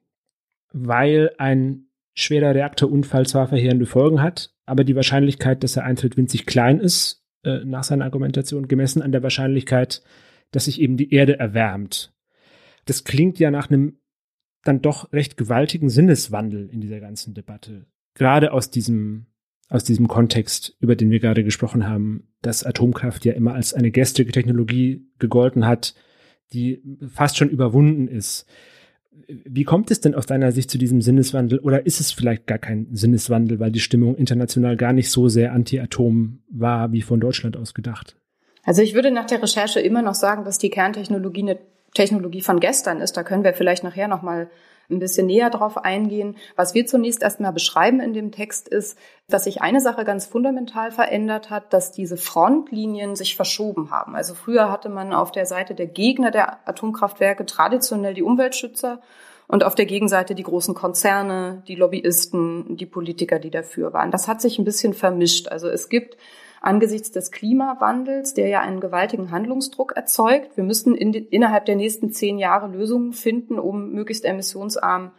Weil 0.73 1.33
ein 1.39 1.87
schwerer 2.15 2.55
Reaktorunfall 2.55 3.27
zwar 3.27 3.49
verheerende 3.49 3.87
Folgen 3.87 4.21
hat, 4.21 4.55
aber 4.67 4.85
die 4.85 4.97
Wahrscheinlichkeit, 4.97 5.63
dass 5.63 5.77
er 5.77 5.85
eintritt, 5.85 6.17
winzig 6.17 6.47
klein 6.47 6.81
ist, 6.81 7.25
äh, 7.45 7.65
nach 7.65 7.85
seiner 7.85 8.05
Argumentation, 8.05 8.69
gemessen 8.69 9.03
an 9.03 9.13
der 9.13 9.23
Wahrscheinlichkeit, 9.23 10.03
dass 10.51 10.65
sich 10.65 10.81
eben 10.81 10.97
die 10.97 11.13
Erde 11.13 11.39
erwärmt. 11.39 12.13
Das 12.85 13.05
klingt 13.05 13.39
ja 13.39 13.51
nach 13.51 13.71
einem 13.71 13.99
dann 14.65 14.83
doch 14.83 15.13
recht 15.13 15.37
gewaltigen 15.37 15.89
Sinneswandel 15.89 16.69
in 16.69 16.81
dieser 16.81 17.01
ganzen 17.01 17.35
Debatte. 17.35 17.87
Gerade 18.15 18.53
aus 18.53 18.71
diesem 18.71 19.27
aus 19.69 19.85
diesem 19.85 20.09
Kontext, 20.09 20.77
über 20.81 20.97
den 20.97 21.11
wir 21.11 21.21
gerade 21.21 21.45
gesprochen 21.45 21.87
haben, 21.87 22.29
dass 22.41 22.65
Atomkraft 22.65 23.25
ja 23.25 23.35
immer 23.35 23.55
als 23.55 23.75
eine 23.75 23.91
gestrige 23.91 24.33
Technologie 24.33 25.07
gegolten 25.19 25.67
hat, 25.67 25.95
die 26.53 26.83
fast 27.07 27.37
schon 27.37 27.51
überwunden 27.51 28.09
ist. 28.09 28.47
Wie 29.27 29.65
kommt 29.65 29.91
es 29.91 30.01
denn 30.01 30.15
aus 30.15 30.27
deiner 30.27 30.53
Sicht 30.53 30.71
zu 30.71 30.79
diesem 30.79 31.03
Sinneswandel 31.03 31.59
oder 31.59 31.87
ist 31.87 32.01
es 32.01 32.13
vielleicht 32.13 32.47
gar 32.47 32.59
kein 32.59 32.87
Sinneswandel, 32.93 33.59
weil 33.59 33.73
die 33.73 33.81
Stimmung 33.81 34.17
international 34.17 34.77
gar 34.77 34.93
nicht 34.93 35.11
so 35.11 35.29
sehr 35.29 35.53
anti-Atom 35.53 36.41
war, 36.51 36.93
wie 36.93 37.03
von 37.03 37.21
Deutschland 37.21 37.57
aus 37.57 37.75
gedacht? 37.75 38.17
Also 38.65 38.83
ich 38.83 38.95
würde 38.95 39.11
nach 39.11 39.27
der 39.27 39.43
Recherche 39.43 39.81
immer 39.81 40.03
noch 40.03 40.15
sagen, 40.15 40.45
dass 40.45 40.59
die 40.59 40.71
Kerntechnologie 40.71 41.43
eine 41.43 41.59
Technologie 41.95 42.43
von 42.43 42.61
gestern 42.61 43.01
ist. 43.01 43.17
Da 43.17 43.23
können 43.23 43.45
wir 43.45 43.55
vielleicht 43.55 43.83
nachher 43.83 44.09
noch 44.09 44.23
mal 44.23 44.51
ein 44.91 44.99
bisschen 44.99 45.27
näher 45.27 45.51
drauf 45.51 45.77
eingehen. 45.77 46.37
Was 46.57 46.75
wir 46.75 46.87
zunächst 46.87 47.23
erstmal 47.23 47.53
beschreiben 47.53 48.01
in 48.01 48.15
dem 48.15 48.33
Text 48.33 48.69
ist, 48.69 48.99
dass 49.29 49.45
sich 49.45 49.61
eine 49.61 49.81
Sache 49.81 50.05
ganz 50.05 50.27
fundamental 50.27 50.91
verändert 50.91 51.51
hat, 51.51 51.73
dass 51.73 51.93
diese 51.93 52.17
Frontlinien 52.17 53.15
sich 53.15 53.37
verschoben 53.37 53.91
haben. 53.91 54.17
Also 54.17 54.35
früher 54.35 54.71
hatte 54.71 54.89
man 54.89 55.13
auf 55.13 55.33
der 55.33 55.47
Seite 55.47 55.75
der 55.75 55.87
Gegner 55.87 56.31
der 56.31 56.67
Atomkraftwerke 56.67 57.45
traditionell 57.45 58.15
die 58.15 58.23
Umweltschützer 58.23 59.01
und 59.47 59.65
auf 59.65 59.75
der 59.75 59.87
Gegenseite 59.87 60.35
die 60.35 60.43
großen 60.43 60.75
Konzerne, 60.75 61.63
die 61.69 61.75
Lobbyisten, 61.75 62.77
die 62.77 62.87
Politiker, 62.87 63.39
die 63.39 63.51
dafür 63.51 63.93
waren. 63.93 64.11
Das 64.11 64.29
hat 64.29 64.41
sich 64.41 64.59
ein 64.59 64.65
bisschen 64.65 64.95
vermischt. 64.95 65.49
Also 65.49 65.69
es 65.69 65.89
gibt 65.89 66.17
angesichts 66.61 67.11
des 67.11 67.31
Klimawandels, 67.31 68.35
der 68.35 68.49
ja 68.49 68.61
einen 68.61 68.81
gewaltigen 68.81 69.31
Handlungsdruck 69.31 69.93
erzeugt. 69.97 70.57
Wir 70.57 70.65
müssen 70.65 70.95
in 70.95 71.13
die, 71.13 71.19
innerhalb 71.19 71.67
der 71.67 71.77
nächsten 71.77 72.13
zehn 72.13 72.39
Jahre 72.39 72.69
Lösungen 72.69 73.13
finden, 73.13 73.59
um 73.59 73.93
möglichst 73.93 74.25
emissionsarm 74.25 75.13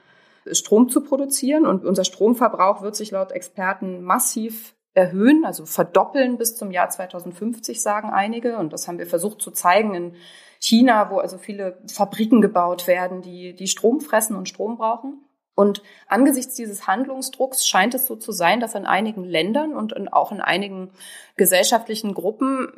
Strom 0.51 0.89
zu 0.89 1.01
produzieren. 1.01 1.65
Und 1.65 1.85
unser 1.85 2.03
Stromverbrauch 2.03 2.81
wird 2.81 2.95
sich 2.95 3.11
laut 3.11 3.31
Experten 3.31 4.01
massiv 4.01 4.75
erhöhen, 4.93 5.45
also 5.45 5.65
verdoppeln 5.65 6.37
bis 6.37 6.55
zum 6.55 6.71
Jahr 6.71 6.89
2050, 6.89 7.81
sagen 7.81 8.09
einige. 8.09 8.57
Und 8.57 8.73
das 8.73 8.87
haben 8.87 8.97
wir 8.97 9.07
versucht 9.07 9.41
zu 9.41 9.51
zeigen 9.51 9.93
in 9.93 10.15
China, 10.59 11.09
wo 11.09 11.19
also 11.19 11.37
viele 11.37 11.77
Fabriken 11.87 12.41
gebaut 12.41 12.87
werden, 12.87 13.21
die, 13.21 13.53
die 13.53 13.67
Strom 13.67 14.01
fressen 14.01 14.35
und 14.35 14.49
Strom 14.49 14.77
brauchen. 14.77 15.23
Und 15.59 15.83
angesichts 16.07 16.55
dieses 16.55 16.87
Handlungsdrucks 16.87 17.67
scheint 17.67 17.93
es 17.93 18.07
so 18.07 18.15
zu 18.15 18.31
sein, 18.31 18.61
dass 18.61 18.75
in 18.75 18.85
einigen 18.85 19.25
Ländern 19.25 19.75
und 19.75 20.13
auch 20.13 20.31
in 20.31 20.39
einigen 20.39 20.89
gesellschaftlichen 21.35 22.13
Gruppen 22.13 22.71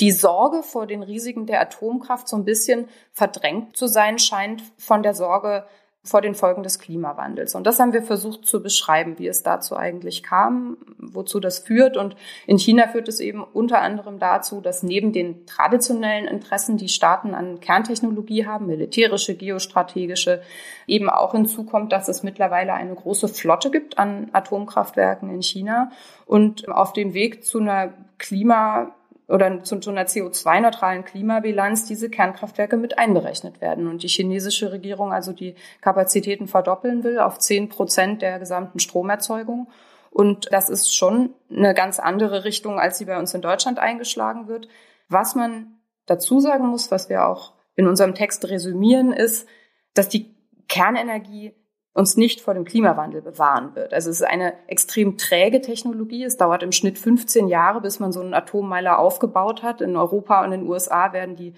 die 0.00 0.10
Sorge 0.10 0.64
vor 0.64 0.88
den 0.88 1.04
Risiken 1.04 1.46
der 1.46 1.60
Atomkraft 1.60 2.26
so 2.26 2.34
ein 2.34 2.44
bisschen 2.44 2.88
verdrängt 3.12 3.76
zu 3.76 3.86
sein 3.86 4.18
scheint 4.18 4.64
von 4.76 5.04
der 5.04 5.14
Sorge 5.14 5.68
vor 6.06 6.20
den 6.20 6.34
Folgen 6.34 6.62
des 6.62 6.78
Klimawandels. 6.78 7.54
Und 7.54 7.66
das 7.66 7.78
haben 7.78 7.92
wir 7.92 8.02
versucht 8.02 8.46
zu 8.46 8.62
beschreiben, 8.62 9.18
wie 9.18 9.26
es 9.26 9.42
dazu 9.42 9.76
eigentlich 9.76 10.22
kam, 10.22 10.76
wozu 10.98 11.40
das 11.40 11.58
führt. 11.58 11.96
Und 11.96 12.16
in 12.46 12.58
China 12.58 12.88
führt 12.88 13.08
es 13.08 13.20
eben 13.20 13.42
unter 13.42 13.80
anderem 13.80 14.18
dazu, 14.18 14.60
dass 14.60 14.82
neben 14.82 15.12
den 15.12 15.46
traditionellen 15.46 16.26
Interessen, 16.26 16.76
die 16.76 16.88
Staaten 16.88 17.34
an 17.34 17.60
Kerntechnologie 17.60 18.46
haben, 18.46 18.66
militärische, 18.66 19.34
geostrategische, 19.34 20.42
eben 20.86 21.10
auch 21.10 21.32
hinzukommt, 21.32 21.92
dass 21.92 22.08
es 22.08 22.22
mittlerweile 22.22 22.72
eine 22.72 22.94
große 22.94 23.28
Flotte 23.28 23.70
gibt 23.70 23.98
an 23.98 24.30
Atomkraftwerken 24.32 25.30
in 25.30 25.42
China. 25.42 25.90
Und 26.24 26.68
auf 26.68 26.92
dem 26.92 27.14
Weg 27.14 27.44
zu 27.44 27.58
einer 27.58 27.92
Klima 28.18 28.95
oder 29.28 29.62
zu, 29.64 29.80
zu 29.80 29.90
einer 29.90 30.04
CO2-neutralen 30.04 31.04
Klimabilanz 31.04 31.86
diese 31.86 32.08
Kernkraftwerke 32.08 32.76
mit 32.76 32.98
einberechnet 32.98 33.60
werden. 33.60 33.88
Und 33.88 34.02
die 34.02 34.08
chinesische 34.08 34.70
Regierung 34.70 35.12
also 35.12 35.32
die 35.32 35.56
Kapazitäten 35.80 36.46
verdoppeln 36.46 37.02
will 37.02 37.18
auf 37.18 37.38
zehn 37.38 37.68
Prozent 37.68 38.22
der 38.22 38.38
gesamten 38.38 38.78
Stromerzeugung. 38.78 39.68
Und 40.10 40.52
das 40.52 40.68
ist 40.68 40.94
schon 40.94 41.34
eine 41.50 41.74
ganz 41.74 41.98
andere 41.98 42.44
Richtung, 42.44 42.78
als 42.78 42.98
sie 42.98 43.04
bei 43.04 43.18
uns 43.18 43.34
in 43.34 43.42
Deutschland 43.42 43.78
eingeschlagen 43.78 44.46
wird. 44.46 44.68
Was 45.08 45.34
man 45.34 45.78
dazu 46.06 46.40
sagen 46.40 46.68
muss, 46.68 46.90
was 46.90 47.08
wir 47.08 47.26
auch 47.26 47.52
in 47.74 47.86
unserem 47.88 48.14
Text 48.14 48.48
resümieren, 48.48 49.12
ist, 49.12 49.46
dass 49.92 50.08
die 50.08 50.34
Kernenergie 50.68 51.54
uns 51.96 52.18
nicht 52.18 52.42
vor 52.42 52.52
dem 52.52 52.66
Klimawandel 52.66 53.22
bewahren 53.22 53.74
wird. 53.74 53.94
Also 53.94 54.10
es 54.10 54.20
ist 54.20 54.26
eine 54.26 54.52
extrem 54.66 55.16
träge 55.16 55.62
Technologie. 55.62 56.24
Es 56.24 56.36
dauert 56.36 56.62
im 56.62 56.70
Schnitt 56.70 56.98
15 56.98 57.48
Jahre, 57.48 57.80
bis 57.80 58.00
man 58.00 58.12
so 58.12 58.20
einen 58.20 58.34
Atommeiler 58.34 58.98
aufgebaut 58.98 59.62
hat. 59.62 59.80
In 59.80 59.96
Europa 59.96 60.44
und 60.44 60.52
in 60.52 60.60
den 60.60 60.68
USA 60.68 61.14
werden 61.14 61.36
die 61.36 61.54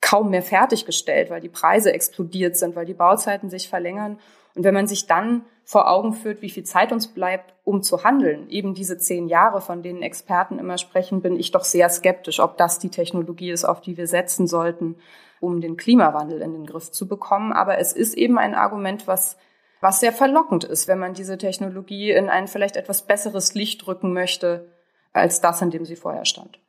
kaum 0.00 0.30
mehr 0.30 0.42
fertiggestellt, 0.42 1.30
weil 1.30 1.40
die 1.40 1.48
Preise 1.48 1.92
explodiert 1.92 2.56
sind, 2.56 2.74
weil 2.74 2.86
die 2.86 2.92
Bauzeiten 2.92 3.50
sich 3.50 3.68
verlängern. 3.68 4.18
Und 4.56 4.64
wenn 4.64 4.74
man 4.74 4.88
sich 4.88 5.06
dann 5.06 5.44
vor 5.64 5.88
Augen 5.88 6.12
führt, 6.12 6.42
wie 6.42 6.50
viel 6.50 6.64
Zeit 6.64 6.90
uns 6.90 7.06
bleibt, 7.06 7.54
um 7.62 7.84
zu 7.84 8.02
handeln, 8.02 8.50
eben 8.50 8.74
diese 8.74 8.98
zehn 8.98 9.28
Jahre, 9.28 9.60
von 9.60 9.84
denen 9.84 10.02
Experten 10.02 10.58
immer 10.58 10.76
sprechen, 10.76 11.22
bin 11.22 11.38
ich 11.38 11.52
doch 11.52 11.62
sehr 11.62 11.88
skeptisch, 11.88 12.40
ob 12.40 12.56
das 12.56 12.80
die 12.80 12.90
Technologie 12.90 13.52
ist, 13.52 13.64
auf 13.64 13.80
die 13.80 13.96
wir 13.96 14.08
setzen 14.08 14.48
sollten, 14.48 14.96
um 15.38 15.60
den 15.60 15.76
Klimawandel 15.76 16.42
in 16.42 16.52
den 16.52 16.66
Griff 16.66 16.90
zu 16.90 17.06
bekommen. 17.06 17.52
Aber 17.52 17.78
es 17.78 17.92
ist 17.92 18.14
eben 18.14 18.38
ein 18.38 18.56
Argument, 18.56 19.06
was 19.06 19.36
was 19.82 19.98
sehr 19.98 20.12
verlockend 20.12 20.64
ist, 20.64 20.88
wenn 20.88 21.00
man 21.00 21.12
diese 21.12 21.36
Technologie 21.36 22.12
in 22.12 22.30
ein 22.30 22.46
vielleicht 22.46 22.76
etwas 22.76 23.02
besseres 23.02 23.54
Licht 23.54 23.86
rücken 23.86 24.12
möchte, 24.12 24.72
als 25.12 25.40
das, 25.40 25.60
in 25.60 25.70
dem 25.70 25.84
sie 25.84 25.96
vorher 25.96 26.24
stand. 26.24 26.60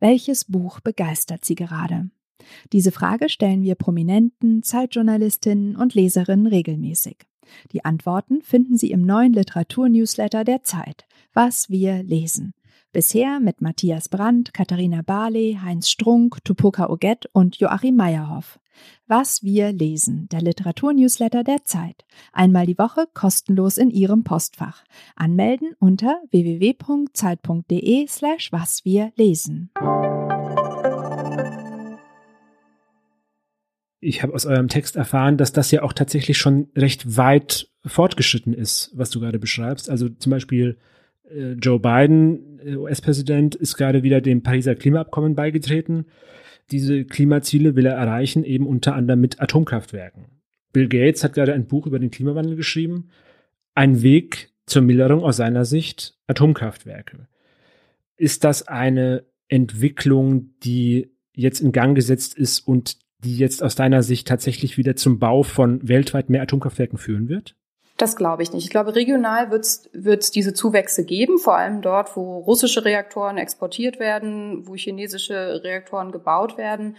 Welches 0.00 0.44
Buch 0.44 0.80
begeistert 0.80 1.44
Sie 1.44 1.54
gerade? 1.54 2.10
Diese 2.72 2.92
Frage 2.92 3.28
stellen 3.28 3.62
wir 3.62 3.76
Prominenten, 3.76 4.62
Zeitjournalistinnen 4.62 5.76
und 5.76 5.94
Leserinnen 5.94 6.46
regelmäßig. 6.46 7.16
Die 7.72 7.84
Antworten 7.84 8.42
finden 8.42 8.76
Sie 8.76 8.90
im 8.90 9.02
neuen 9.02 9.32
Literaturnewsletter 9.32 10.44
der 10.44 10.64
Zeit, 10.64 11.06
Was 11.32 11.70
wir 11.70 12.02
lesen. 12.02 12.54
Bisher 12.92 13.40
mit 13.40 13.60
Matthias 13.60 14.08
Brandt, 14.08 14.52
Katharina 14.52 15.02
Barley, 15.02 15.58
Heinz 15.62 15.88
Strunk, 15.88 16.44
Tupoka 16.44 16.88
Oget 16.88 17.26
und 17.32 17.56
Joachim 17.56 17.94
Meyerhoff. 17.94 18.58
Was 19.06 19.42
wir 19.42 19.72
lesen, 19.72 20.28
der 20.30 20.40
Literaturnewsletter 20.40 21.44
der 21.44 21.64
Zeit. 21.64 22.04
Einmal 22.32 22.66
die 22.66 22.78
Woche 22.78 23.06
kostenlos 23.14 23.78
in 23.78 23.90
Ihrem 23.90 24.24
Postfach. 24.24 24.84
Anmelden 25.14 25.74
unter 25.78 26.20
www.zeit.de 26.30 28.06
slash 28.08 28.52
was 28.52 28.84
wir 28.84 29.12
lesen. 29.16 29.70
Ich 34.00 34.22
habe 34.22 34.34
aus 34.34 34.46
eurem 34.46 34.68
Text 34.68 34.96
erfahren, 34.96 35.36
dass 35.36 35.52
das 35.52 35.70
ja 35.70 35.82
auch 35.82 35.92
tatsächlich 35.92 36.38
schon 36.38 36.68
recht 36.76 37.16
weit 37.16 37.68
fortgeschritten 37.84 38.52
ist, 38.52 38.90
was 38.94 39.10
du 39.10 39.20
gerade 39.20 39.38
beschreibst. 39.38 39.90
Also 39.90 40.08
zum 40.08 40.30
Beispiel 40.30 40.78
äh, 41.30 41.52
Joe 41.52 41.80
Biden, 41.80 42.60
äh, 42.64 42.76
US-Präsident, 42.76 43.54
ist 43.54 43.76
gerade 43.76 44.02
wieder 44.02 44.20
dem 44.20 44.42
Pariser 44.42 44.74
Klimaabkommen 44.74 45.34
beigetreten. 45.34 46.06
Diese 46.70 47.04
Klimaziele 47.04 47.76
will 47.76 47.86
er 47.86 47.94
erreichen, 47.94 48.44
eben 48.44 48.66
unter 48.66 48.94
anderem 48.94 49.20
mit 49.20 49.40
Atomkraftwerken. 49.40 50.26
Bill 50.72 50.88
Gates 50.88 51.22
hat 51.24 51.34
gerade 51.34 51.54
ein 51.54 51.66
Buch 51.66 51.86
über 51.86 51.98
den 51.98 52.10
Klimawandel 52.10 52.56
geschrieben. 52.56 53.08
Ein 53.74 54.02
Weg 54.02 54.52
zur 54.66 54.82
Milderung 54.82 55.22
aus 55.22 55.36
seiner 55.36 55.64
Sicht 55.64 56.18
Atomkraftwerke. 56.26 57.28
Ist 58.16 58.44
das 58.44 58.66
eine 58.66 59.24
Entwicklung, 59.48 60.50
die 60.64 61.12
jetzt 61.34 61.60
in 61.60 61.72
Gang 61.72 61.94
gesetzt 61.94 62.36
ist 62.36 62.60
und 62.60 62.98
die 63.22 63.36
jetzt 63.36 63.62
aus 63.62 63.74
deiner 63.74 64.02
Sicht 64.02 64.26
tatsächlich 64.26 64.76
wieder 64.76 64.96
zum 64.96 65.18
Bau 65.18 65.42
von 65.42 65.86
weltweit 65.86 66.30
mehr 66.30 66.42
Atomkraftwerken 66.42 66.98
führen 66.98 67.28
wird? 67.28 67.56
Das 67.96 68.16
glaube 68.16 68.42
ich 68.42 68.52
nicht. 68.52 68.64
Ich 68.64 68.70
glaube, 68.70 68.94
regional 68.94 69.50
wird 69.50 69.64
es 69.64 70.30
diese 70.30 70.52
Zuwächse 70.52 71.04
geben, 71.04 71.38
vor 71.38 71.56
allem 71.56 71.80
dort, 71.80 72.14
wo 72.14 72.40
russische 72.40 72.84
Reaktoren 72.84 73.38
exportiert 73.38 73.98
werden, 73.98 74.68
wo 74.68 74.74
chinesische 74.74 75.62
Reaktoren 75.64 76.12
gebaut 76.12 76.58
werden. 76.58 76.96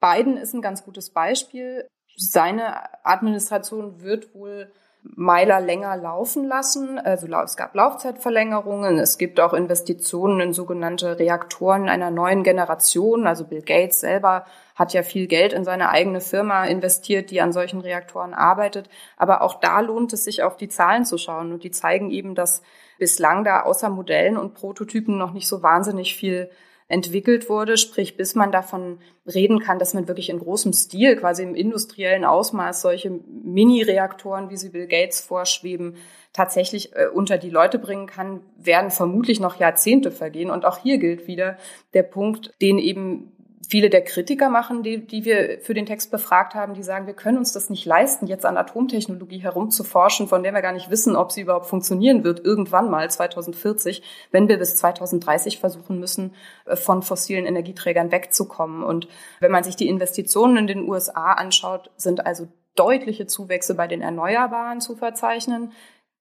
Biden 0.00 0.36
ist 0.36 0.54
ein 0.54 0.62
ganz 0.62 0.84
gutes 0.84 1.10
Beispiel. 1.10 1.86
Seine 2.16 2.74
Administration 3.04 4.02
wird 4.02 4.34
wohl 4.34 4.72
Meiler 5.02 5.60
länger 5.60 5.96
laufen 5.96 6.46
lassen. 6.46 6.98
Also 6.98 7.26
es 7.26 7.56
gab 7.56 7.74
Laufzeitverlängerungen, 7.74 8.98
es 8.98 9.18
gibt 9.18 9.40
auch 9.40 9.54
Investitionen 9.54 10.40
in 10.40 10.52
sogenannte 10.52 11.18
Reaktoren 11.18 11.88
einer 11.88 12.10
neuen 12.10 12.42
Generation. 12.42 13.26
Also 13.26 13.44
Bill 13.44 13.62
Gates 13.62 14.00
selber 14.00 14.44
hat 14.80 14.94
ja 14.94 15.02
viel 15.02 15.26
Geld 15.26 15.52
in 15.52 15.62
seine 15.62 15.90
eigene 15.90 16.22
Firma 16.22 16.64
investiert, 16.64 17.30
die 17.30 17.42
an 17.42 17.52
solchen 17.52 17.82
Reaktoren 17.82 18.32
arbeitet. 18.32 18.88
Aber 19.18 19.42
auch 19.42 19.60
da 19.60 19.80
lohnt 19.80 20.14
es 20.14 20.24
sich 20.24 20.42
auf 20.42 20.56
die 20.56 20.68
Zahlen 20.68 21.04
zu 21.04 21.18
schauen 21.18 21.52
und 21.52 21.64
die 21.64 21.70
zeigen 21.70 22.10
eben, 22.10 22.34
dass 22.34 22.62
bislang 22.98 23.44
da 23.44 23.60
außer 23.60 23.90
Modellen 23.90 24.38
und 24.38 24.54
Prototypen 24.54 25.18
noch 25.18 25.34
nicht 25.34 25.46
so 25.46 25.62
wahnsinnig 25.62 26.16
viel 26.16 26.50
entwickelt 26.88 27.50
wurde, 27.50 27.76
sprich 27.76 28.16
bis 28.16 28.34
man 28.34 28.50
davon 28.50 28.98
reden 29.26 29.60
kann, 29.60 29.78
dass 29.78 29.92
man 29.92 30.08
wirklich 30.08 30.30
in 30.30 30.40
großem 30.40 30.72
Stil, 30.72 31.14
quasi 31.16 31.42
im 31.42 31.54
industriellen 31.54 32.24
Ausmaß 32.24 32.80
solche 32.80 33.10
Mini-Reaktoren, 33.10 34.48
wie 34.48 34.56
sie 34.56 34.70
Bill 34.70 34.86
Gates 34.86 35.20
vorschweben, 35.20 35.96
tatsächlich 36.32 36.96
äh, 36.96 37.06
unter 37.06 37.36
die 37.36 37.50
Leute 37.50 37.78
bringen 37.78 38.06
kann, 38.06 38.40
werden 38.56 38.90
vermutlich 38.90 39.40
noch 39.40 39.60
Jahrzehnte 39.60 40.10
vergehen. 40.10 40.50
Und 40.50 40.64
auch 40.64 40.78
hier 40.78 40.96
gilt 40.96 41.26
wieder 41.26 41.58
der 41.92 42.02
Punkt, 42.02 42.54
den 42.62 42.78
eben 42.78 43.36
viele 43.70 43.88
der 43.88 44.02
Kritiker 44.02 44.48
machen, 44.48 44.82
die, 44.82 45.06
die 45.06 45.24
wir 45.24 45.60
für 45.60 45.74
den 45.74 45.86
Text 45.86 46.10
befragt 46.10 46.54
haben, 46.54 46.74
die 46.74 46.82
sagen, 46.82 47.06
wir 47.06 47.14
können 47.14 47.38
uns 47.38 47.52
das 47.52 47.70
nicht 47.70 47.86
leisten, 47.86 48.26
jetzt 48.26 48.44
an 48.44 48.56
Atomtechnologie 48.56 49.38
herumzuforschen, 49.38 50.26
von 50.26 50.42
der 50.42 50.52
wir 50.52 50.60
gar 50.60 50.72
nicht 50.72 50.90
wissen, 50.90 51.14
ob 51.14 51.30
sie 51.30 51.42
überhaupt 51.42 51.66
funktionieren 51.66 52.24
wird, 52.24 52.44
irgendwann 52.44 52.90
mal 52.90 53.08
2040, 53.08 54.02
wenn 54.32 54.48
wir 54.48 54.58
bis 54.58 54.76
2030 54.76 55.60
versuchen 55.60 56.00
müssen, 56.00 56.34
äh, 56.66 56.74
von 56.74 57.02
fossilen 57.02 57.46
Energieträgern 57.46 58.10
wegzukommen. 58.10 58.82
Und 58.82 59.06
wenn 59.38 59.52
man 59.52 59.62
sich 59.62 59.76
die 59.76 59.88
Investitionen 59.88 60.56
in 60.56 60.66
den 60.66 60.88
USA 60.88 61.34
anschaut, 61.34 61.92
sind 61.96 62.26
also 62.26 62.48
deutliche 62.74 63.26
Zuwächse 63.26 63.74
bei 63.74 63.86
den 63.86 64.02
Erneuerbaren 64.02 64.80
zu 64.80 64.96
verzeichnen. 64.96 65.72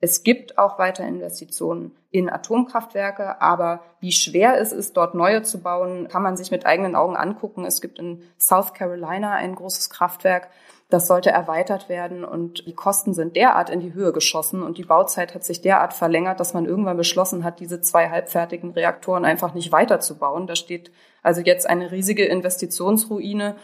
Es 0.01 0.24
gibt 0.24 0.58
auch 0.58 0.79
weiter 0.79 1.06
Investitionen 1.06 1.91
in 2.10 2.29
Atomkraftwerke, 2.29 3.41
aber 3.41 3.82
wie 4.00 4.13
schwer 4.13 4.60
es 4.60 4.72
ist, 4.72 4.96
dort 4.96 5.13
neue 5.13 5.44
zu 5.44 5.62
bauen, 5.62 6.08
kann 6.08 6.24
man 6.24 6.38
sich 6.38 6.51
mit 6.51 6.65
eigenen 6.65 6.96
Augen 6.96 7.18
angucken. 7.18 7.65
Es 7.65 7.82
gibt 7.82 8.00
in 8.00 8.24
South 8.39 8.74
Carolina 8.74 9.34
ein 9.34 9.56
großes 9.56 9.89
Kraftwerk, 9.89 10.50
das 10.89 11.06
sollte 11.06 11.29
erweitert 11.29 11.88
werden 11.88 12.24
und 12.24 12.65
die 12.65 12.74
Kosten 12.74 13.13
sind 13.13 13.36
derart 13.36 13.70
in 13.70 13.79
die 13.79 13.94
Höhe 13.94 14.12
geschossen 14.12 14.63
und 14.63 14.79
die 14.79 14.86
Bauzeit 14.86 15.36
hat 15.36 15.44
sich 15.44 15.62
derart 15.62 15.94
verlängert, 15.94 16.39
dass 16.39 16.56
man 16.56 16.65
irgendwann 16.65 16.98
beschlossen 16.98 17.44
hat, 17.44 17.60
diese 17.60 17.79
zwei 17.79 18.10
halbfertigen 18.10 18.72
Reaktoren 18.72 19.24
einfach 19.24 19.53
nicht 19.53 19.72
weiterzubauen. 19.72 20.48
Da 20.48 20.56
steht 20.56 20.91
also 21.22 21.41
jetzt 21.41 21.70
eine 21.70 21.91
riesige 21.91 22.25
Investitionsruine 22.25 23.56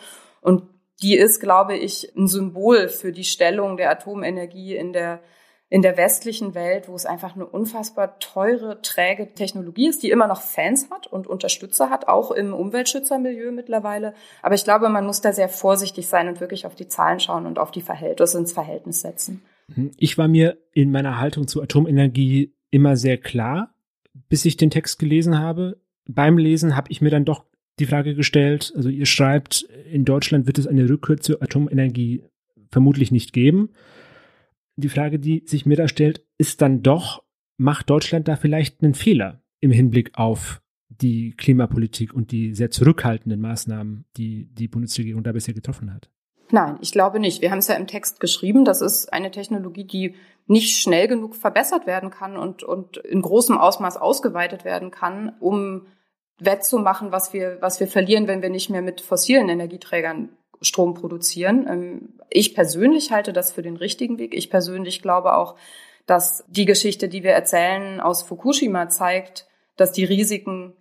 und 0.41 0.69
die 1.01 1.17
ist, 1.17 1.39
glaube 1.39 1.75
ich, 1.75 2.15
ein 2.15 2.27
Symbol 2.27 2.89
für 2.89 3.11
die 3.11 3.23
Stellung 3.23 3.75
der 3.75 3.89
Atomenergie 3.89 4.75
in 4.75 4.93
der 4.93 5.19
in 5.69 5.81
der 5.81 5.97
westlichen 5.97 6.53
Welt, 6.53 6.87
wo 6.87 6.95
es 6.95 7.05
einfach 7.05 7.35
eine 7.35 7.45
unfassbar 7.45 8.19
teure, 8.19 8.81
träge 8.81 9.33
Technologie 9.33 9.87
ist, 9.87 10.03
die 10.03 10.11
immer 10.11 10.27
noch 10.27 10.41
Fans 10.41 10.89
hat 10.91 11.07
und 11.07 11.25
Unterstützer 11.25 11.89
hat, 11.89 12.07
auch 12.07 12.31
im 12.31 12.53
Umweltschützermilieu 12.53 13.51
mittlerweile. 13.51 14.13
Aber 14.43 14.53
ich 14.53 14.63
glaube, 14.63 14.89
man 14.89 15.05
muss 15.05 15.21
da 15.21 15.33
sehr 15.33 15.49
vorsichtig 15.49 16.07
sein 16.07 16.27
und 16.27 16.39
wirklich 16.39 16.67
auf 16.67 16.75
die 16.75 16.87
Zahlen 16.87 17.19
schauen 17.19 17.47
und 17.47 17.57
auf 17.57 17.71
die 17.71 17.81
Verhältnisse 17.81 18.37
ins 18.37 18.53
Verhältnis 18.53 19.01
setzen. 19.01 19.41
Mhm. 19.75 19.91
Ich 19.97 20.17
war 20.19 20.27
mir 20.27 20.57
in 20.71 20.91
meiner 20.91 21.19
Haltung 21.19 21.47
zu 21.47 21.63
Atomenergie 21.63 22.53
immer 22.69 22.95
sehr 22.95 23.17
klar, 23.17 23.73
bis 24.29 24.45
ich 24.45 24.57
den 24.57 24.69
Text 24.69 24.99
gelesen 24.99 25.39
habe. 25.39 25.81
Beim 26.07 26.37
Lesen 26.37 26.75
habe 26.75 26.91
ich 26.91 27.01
mir 27.01 27.09
dann 27.09 27.25
doch 27.25 27.43
die 27.79 27.87
Frage 27.87 28.13
gestellt, 28.13 28.71
also 28.75 28.87
ihr 28.87 29.05
schreibt, 29.05 29.67
in 29.91 30.05
Deutschland 30.05 30.45
wird 30.45 30.59
es 30.59 30.67
eine 30.67 30.87
Rückkehr 30.87 31.17
zur 31.17 31.41
Atomenergie 31.41 32.23
vermutlich 32.71 33.11
nicht 33.11 33.33
geben 33.33 33.71
die 34.75 34.89
Frage, 34.89 35.19
die 35.19 35.43
sich 35.45 35.65
mir 35.65 35.77
da 35.77 35.87
stellt, 35.87 36.23
ist 36.37 36.61
dann 36.61 36.83
doch, 36.83 37.23
macht 37.57 37.89
Deutschland 37.89 38.27
da 38.27 38.35
vielleicht 38.35 38.83
einen 38.83 38.93
Fehler 38.93 39.41
im 39.59 39.71
Hinblick 39.71 40.11
auf 40.17 40.61
die 40.89 41.35
Klimapolitik 41.35 42.13
und 42.13 42.31
die 42.31 42.53
sehr 42.53 42.71
zurückhaltenden 42.71 43.41
Maßnahmen, 43.41 44.05
die 44.17 44.47
die 44.53 44.67
Bundesregierung 44.67 45.23
da 45.23 45.31
bisher 45.31 45.53
getroffen 45.53 45.93
hat? 45.93 46.09
Nein, 46.51 46.77
ich 46.81 46.91
glaube 46.91 47.19
nicht. 47.19 47.41
Wir 47.41 47.51
haben 47.51 47.59
es 47.59 47.67
ja 47.67 47.75
im 47.75 47.87
Text 47.87 48.19
geschrieben. 48.19 48.65
Das 48.65 48.81
ist 48.81 49.11
eine 49.11 49.31
Technologie, 49.31 49.85
die 49.85 50.15
nicht 50.47 50.77
schnell 50.77 51.07
genug 51.07 51.35
verbessert 51.35 51.87
werden 51.87 52.11
kann 52.11 52.37
und, 52.37 52.63
und 52.63 52.97
in 52.97 53.21
großem 53.21 53.57
Ausmaß 53.57 53.97
ausgeweitet 53.97 54.63
werden 54.63 54.91
kann, 54.91 55.33
um 55.39 55.87
wettzumachen, 56.37 57.11
was 57.11 57.33
wir, 57.33 57.57
was 57.61 57.79
wir 57.79 57.87
verlieren, 57.87 58.27
wenn 58.27 58.41
wir 58.41 58.49
nicht 58.49 58.69
mehr 58.69 58.81
mit 58.81 59.01
fossilen 59.01 59.49
Energieträgern 59.49 60.29
Strom 60.61 60.93
produzieren. 60.93 61.67
Ähm, 61.67 62.19
ich 62.29 62.53
persönlich 62.53 63.11
halte 63.11 63.33
das 63.33 63.51
für 63.51 63.61
den 63.61 63.77
richtigen 63.77 64.17
Weg. 64.17 64.33
Ich 64.33 64.49
persönlich 64.49 65.01
glaube 65.01 65.35
auch, 65.35 65.55
dass 66.05 66.43
die 66.47 66.65
Geschichte, 66.65 67.09
die 67.09 67.23
wir 67.23 67.31
erzählen 67.31 67.99
aus 67.99 68.21
Fukushima 68.21 68.89
zeigt, 68.89 69.47
dass 69.75 69.91
die 69.91 70.05
Risiken 70.05 70.73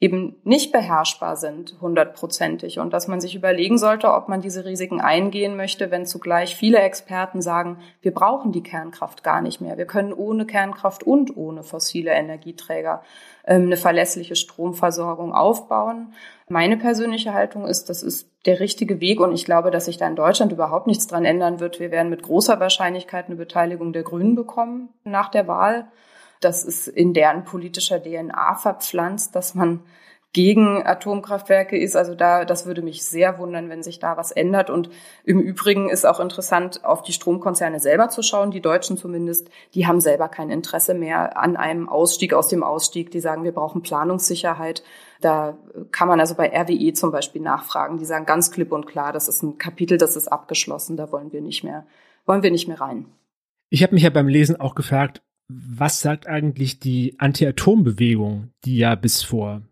eben 0.00 0.36
nicht 0.44 0.70
beherrschbar 0.70 1.36
sind, 1.36 1.76
hundertprozentig. 1.80 2.78
Und 2.78 2.92
dass 2.92 3.08
man 3.08 3.20
sich 3.20 3.34
überlegen 3.34 3.78
sollte, 3.78 4.12
ob 4.12 4.28
man 4.28 4.40
diese 4.40 4.64
Risiken 4.64 5.00
eingehen 5.00 5.56
möchte, 5.56 5.90
wenn 5.90 6.06
zugleich 6.06 6.54
viele 6.54 6.78
Experten 6.78 7.42
sagen, 7.42 7.78
wir 8.00 8.14
brauchen 8.14 8.52
die 8.52 8.62
Kernkraft 8.62 9.24
gar 9.24 9.40
nicht 9.40 9.60
mehr. 9.60 9.76
Wir 9.76 9.86
können 9.86 10.12
ohne 10.12 10.46
Kernkraft 10.46 11.02
und 11.02 11.36
ohne 11.36 11.64
fossile 11.64 12.12
Energieträger 12.12 13.02
ähm, 13.44 13.62
eine 13.62 13.76
verlässliche 13.76 14.36
Stromversorgung 14.36 15.34
aufbauen. 15.34 16.14
Meine 16.48 16.76
persönliche 16.76 17.34
Haltung 17.34 17.66
ist, 17.66 17.88
das 17.88 18.04
ist 18.04 18.30
der 18.46 18.60
richtige 18.60 19.00
Weg 19.00 19.18
und 19.18 19.32
ich 19.32 19.44
glaube, 19.44 19.72
dass 19.72 19.86
sich 19.86 19.96
da 19.96 20.06
in 20.06 20.14
Deutschland 20.14 20.52
überhaupt 20.52 20.86
nichts 20.86 21.08
dran 21.08 21.24
ändern 21.24 21.58
wird. 21.58 21.80
Wir 21.80 21.90
werden 21.90 22.08
mit 22.08 22.22
großer 22.22 22.60
Wahrscheinlichkeit 22.60 23.26
eine 23.26 23.36
Beteiligung 23.36 23.92
der 23.92 24.04
Grünen 24.04 24.36
bekommen 24.36 24.90
nach 25.02 25.28
der 25.28 25.48
Wahl. 25.48 25.88
Das 26.40 26.64
ist 26.64 26.88
in 26.88 27.14
deren 27.14 27.44
politischer 27.44 28.02
DNA 28.02 28.54
verpflanzt, 28.54 29.34
dass 29.34 29.54
man 29.54 29.80
gegen 30.34 30.86
Atomkraftwerke 30.86 31.78
ist. 31.78 31.96
Also 31.96 32.14
da, 32.14 32.44
das 32.44 32.66
würde 32.66 32.82
mich 32.82 33.04
sehr 33.04 33.38
wundern, 33.38 33.70
wenn 33.70 33.82
sich 33.82 33.98
da 33.98 34.16
was 34.16 34.30
ändert. 34.30 34.68
Und 34.68 34.90
im 35.24 35.40
Übrigen 35.40 35.88
ist 35.88 36.04
auch 36.04 36.20
interessant, 36.20 36.84
auf 36.84 37.02
die 37.02 37.12
Stromkonzerne 37.12 37.80
selber 37.80 38.10
zu 38.10 38.22
schauen. 38.22 38.50
Die 38.50 38.60
Deutschen 38.60 38.98
zumindest, 38.98 39.48
die 39.74 39.86
haben 39.86 40.00
selber 40.00 40.28
kein 40.28 40.50
Interesse 40.50 40.92
mehr 40.92 41.38
an 41.38 41.56
einem 41.56 41.88
Ausstieg 41.88 42.34
aus 42.34 42.48
dem 42.48 42.62
Ausstieg. 42.62 43.10
Die 43.10 43.20
sagen, 43.20 43.42
wir 43.42 43.52
brauchen 43.52 43.82
Planungssicherheit. 43.82 44.82
Da 45.22 45.56
kann 45.92 46.08
man 46.08 46.20
also 46.20 46.34
bei 46.34 46.52
RWE 46.54 46.92
zum 46.92 47.10
Beispiel 47.10 47.40
nachfragen. 47.40 47.98
Die 47.98 48.04
sagen 48.04 48.26
ganz 48.26 48.50
klipp 48.50 48.70
und 48.70 48.86
klar, 48.86 49.12
das 49.12 49.28
ist 49.28 49.42
ein 49.42 49.56
Kapitel, 49.56 49.96
das 49.96 50.14
ist 50.14 50.28
abgeschlossen. 50.28 50.98
Da 50.98 51.10
wollen 51.10 51.32
wir 51.32 51.40
nicht 51.40 51.64
mehr, 51.64 51.86
wollen 52.26 52.42
wir 52.42 52.50
nicht 52.50 52.68
mehr 52.68 52.80
rein. 52.80 53.06
Ich 53.70 53.82
habe 53.82 53.94
mich 53.94 54.02
ja 54.02 54.10
beim 54.10 54.28
Lesen 54.28 54.60
auch 54.60 54.74
gefragt, 54.74 55.22
was 55.48 56.00
sagt 56.00 56.26
eigentlich 56.26 56.78
die 56.78 57.14
Anti-Atom-Bewegung, 57.18 58.50
die 58.64 58.76
ja 58.76 58.94
bis 58.94 59.22
vor 59.22 59.62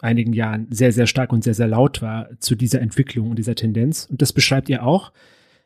einigen 0.00 0.32
Jahren 0.32 0.66
sehr, 0.70 0.92
sehr 0.92 1.06
stark 1.06 1.32
und 1.32 1.44
sehr, 1.44 1.54
sehr 1.54 1.68
laut 1.68 2.02
war 2.02 2.28
zu 2.38 2.54
dieser 2.54 2.80
Entwicklung 2.80 3.30
und 3.30 3.36
dieser 3.36 3.54
Tendenz? 3.54 4.06
Und 4.10 4.22
das 4.22 4.32
beschreibt 4.32 4.68
ihr 4.68 4.84
auch. 4.84 5.12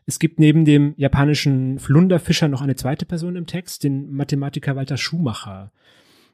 Es 0.07 0.19
gibt 0.19 0.39
neben 0.39 0.67
dem 0.67 0.93
japanischen 0.99 1.79
Flunderfischer 1.79 2.49
noch 2.49 2.61
eine 2.61 2.77
zweite 2.77 3.07
Person 3.07 3.37
im 3.37 3.47
Text, 3.47 3.85
den 3.85 4.13
Mathematiker 4.13 4.77
Walter 4.77 4.99
Schumacher. 4.99 5.73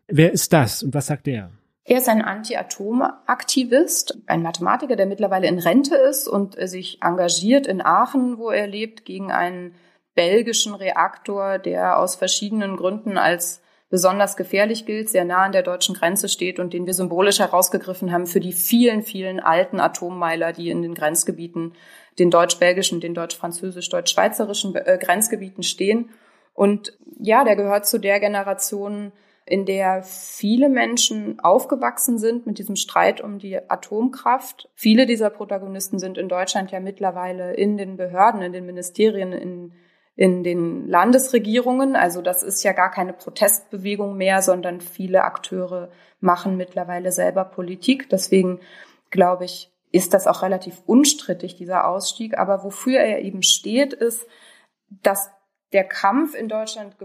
Wer 0.08 0.32
ist 0.32 0.52
das 0.52 0.82
und 0.82 0.92
was 0.92 1.06
sagt 1.06 1.28
er? 1.28 1.52
Er 1.84 1.98
ist 1.98 2.08
ein 2.08 2.22
Anti-Atom-Aktivist, 2.22 4.18
ein 4.26 4.42
Mathematiker, 4.42 4.96
der 4.96 5.06
mittlerweile 5.06 5.46
in 5.46 5.58
Rente 5.58 5.94
ist 5.94 6.28
und 6.28 6.56
sich 6.68 6.98
engagiert 7.02 7.66
in 7.66 7.80
Aachen, 7.80 8.38
wo 8.38 8.50
er 8.50 8.66
lebt, 8.66 9.04
gegen 9.04 9.30
einen 9.30 9.74
belgischen 10.20 10.74
Reaktor, 10.74 11.56
der 11.56 11.98
aus 11.98 12.14
verschiedenen 12.14 12.76
Gründen 12.76 13.16
als 13.16 13.62
besonders 13.88 14.36
gefährlich 14.36 14.84
gilt, 14.84 15.08
sehr 15.08 15.24
nah 15.24 15.44
an 15.44 15.52
der 15.52 15.62
deutschen 15.62 15.94
Grenze 15.94 16.28
steht 16.28 16.58
und 16.58 16.74
den 16.74 16.84
wir 16.84 16.92
symbolisch 16.92 17.38
herausgegriffen 17.38 18.12
haben 18.12 18.26
für 18.26 18.38
die 18.38 18.52
vielen, 18.52 19.02
vielen 19.02 19.40
alten 19.40 19.80
Atommeiler, 19.80 20.52
die 20.52 20.68
in 20.68 20.82
den 20.82 20.92
Grenzgebieten, 20.92 21.72
den 22.18 22.30
deutsch-belgischen, 22.30 23.00
den 23.00 23.14
deutsch-französisch, 23.14 23.88
deutsch-schweizerischen 23.88 24.74
äh, 24.74 24.98
Grenzgebieten 25.00 25.62
stehen. 25.62 26.10
Und 26.52 26.98
ja, 27.18 27.42
der 27.42 27.56
gehört 27.56 27.86
zu 27.86 27.98
der 27.98 28.20
Generation, 28.20 29.12
in 29.46 29.64
der 29.64 30.02
viele 30.02 30.68
Menschen 30.68 31.40
aufgewachsen 31.40 32.18
sind 32.18 32.46
mit 32.46 32.58
diesem 32.58 32.76
Streit 32.76 33.22
um 33.22 33.38
die 33.38 33.58
Atomkraft. 33.70 34.68
Viele 34.74 35.06
dieser 35.06 35.30
Protagonisten 35.30 35.98
sind 35.98 36.18
in 36.18 36.28
Deutschland 36.28 36.72
ja 36.72 36.78
mittlerweile 36.78 37.54
in 37.54 37.78
den 37.78 37.96
Behörden, 37.96 38.42
in 38.42 38.52
den 38.52 38.66
Ministerien, 38.66 39.32
in 39.32 39.72
in 40.20 40.44
den 40.44 40.86
Landesregierungen. 40.86 41.96
Also 41.96 42.20
das 42.20 42.42
ist 42.42 42.62
ja 42.62 42.72
gar 42.72 42.90
keine 42.90 43.14
Protestbewegung 43.14 44.18
mehr, 44.18 44.42
sondern 44.42 44.82
viele 44.82 45.24
Akteure 45.24 45.88
machen 46.20 46.58
mittlerweile 46.58 47.10
selber 47.10 47.46
Politik. 47.46 48.10
Deswegen 48.10 48.60
glaube 49.08 49.46
ich, 49.46 49.72
ist 49.92 50.12
das 50.12 50.26
auch 50.26 50.42
relativ 50.42 50.82
unstrittig, 50.84 51.56
dieser 51.56 51.88
Ausstieg. 51.88 52.36
Aber 52.36 52.64
wofür 52.64 53.00
er 53.00 53.22
eben 53.22 53.42
steht, 53.42 53.94
ist, 53.94 54.26
dass 54.90 55.30
der 55.72 55.84
Kampf 55.84 56.34
in 56.34 56.50
Deutschland 56.50 56.96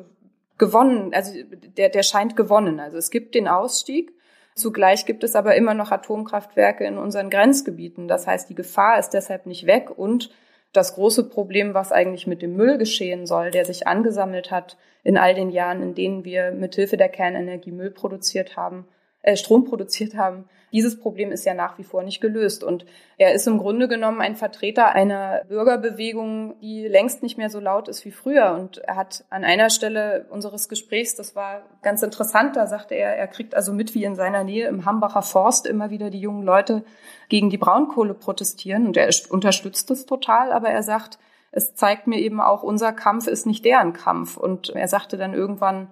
gewonnen, 0.58 1.14
also 1.14 1.32
der, 1.78 1.88
der 1.88 2.04
scheint 2.04 2.36
gewonnen. 2.36 2.82
Also 2.82 2.98
es 2.98 3.12
gibt 3.12 3.34
den 3.34 3.48
Ausstieg. 3.48 4.12
Zugleich 4.56 5.06
gibt 5.06 5.24
es 5.24 5.38
aber 5.38 5.56
immer 5.56 5.74
noch 5.74 5.94
Atomkraftwerke 5.94 6.84
in 6.84 6.98
unseren 6.98 7.30
Grenzgebieten. 7.30 8.10
Das 8.10 8.28
heißt, 8.28 8.50
die 8.50 8.56
Gefahr 8.56 9.00
ist 9.00 9.12
deshalb 9.12 9.46
nicht 9.46 9.66
weg 9.68 9.90
und 9.90 10.32
das 10.76 10.96
große 10.96 11.30
Problem, 11.30 11.74
was 11.74 11.92
eigentlich 11.92 12.28
mit 12.28 12.42
dem 12.42 12.56
Müll 12.56 12.78
geschehen 12.78 13.26
soll, 13.26 13.52
der 13.52 13.66
sich 13.66 13.88
angesammelt 13.88 14.52
hat 14.52 14.78
in 15.04 15.18
all 15.18 15.34
den 15.34 15.50
Jahren, 15.50 15.82
in 15.82 15.96
denen 15.96 16.26
wir 16.26 16.52
mithilfe 16.52 16.98
der 16.98 17.10
Kernenergie 17.10 17.72
Müll 17.72 17.92
produziert 17.92 18.58
haben, 18.58 18.88
äh, 19.26 19.36
Strom 19.36 19.66
produziert 19.66 20.16
haben, 20.16 20.46
dieses 20.72 21.00
Problem 21.00 21.32
ist 21.32 21.46
ja 21.46 21.54
nach 21.54 21.78
wie 21.78 21.84
vor 21.84 22.04
nicht 22.04 22.20
gelöst. 22.20 22.64
Und 22.64 22.86
er 23.18 23.34
ist 23.34 23.48
im 23.48 23.58
Grunde 23.58 23.88
genommen 23.88 24.20
ein 24.20 24.36
Vertreter 24.36 24.92
einer 24.92 25.42
Bürgerbewegung, 25.48 26.60
die 26.60 26.88
längst 26.88 27.24
nicht 27.24 27.38
mehr 27.38 27.50
so 27.50 27.60
laut 27.62 27.88
ist 27.88 28.04
wie 28.04 28.12
früher. 28.12 28.52
Und 28.52 28.80
er 28.80 28.98
hat 28.98 29.24
an 29.30 29.46
einer 29.46 29.70
Stelle 29.70 30.28
unseres 30.30 30.70
Gesprächs, 30.70 31.16
das 31.16 31.36
war 31.36 31.62
ganz 31.82 32.04
interessant, 32.04 32.56
da 32.56 32.68
sagte 32.68 32.94
er, 32.94 33.16
er 33.16 33.28
kriegt 33.28 33.56
also 33.56 33.72
mit, 33.74 33.96
wie 33.96 34.04
in 34.04 34.16
seiner 34.16 34.44
Nähe 34.44 34.68
im 34.68 34.86
Hambacher 34.86 35.22
Forst 35.22 35.66
immer 35.66 35.92
wieder 35.92 36.10
die 36.10 36.20
jungen 36.20 36.44
Leute 36.44 36.84
gegen 37.30 37.50
die 37.50 37.58
Braunkohle 37.58 38.14
protestieren. 38.14 38.86
Und 38.86 38.98
er 38.98 39.10
unterstützt 39.30 39.90
es 39.92 40.06
total, 40.06 40.52
aber 40.52 40.70
er 40.70 40.84
sagt, 40.84 41.18
es 41.52 41.74
zeigt 41.74 42.06
mir 42.06 42.20
eben 42.20 42.42
auch, 42.42 42.64
unser 42.64 42.92
Kampf 42.92 43.28
ist 43.28 43.46
nicht 43.46 43.64
deren 43.64 43.94
Kampf. 43.94 44.36
Und 44.36 44.70
er 44.72 44.90
sagte 44.90 45.18
dann 45.18 45.34
irgendwann 45.34 45.88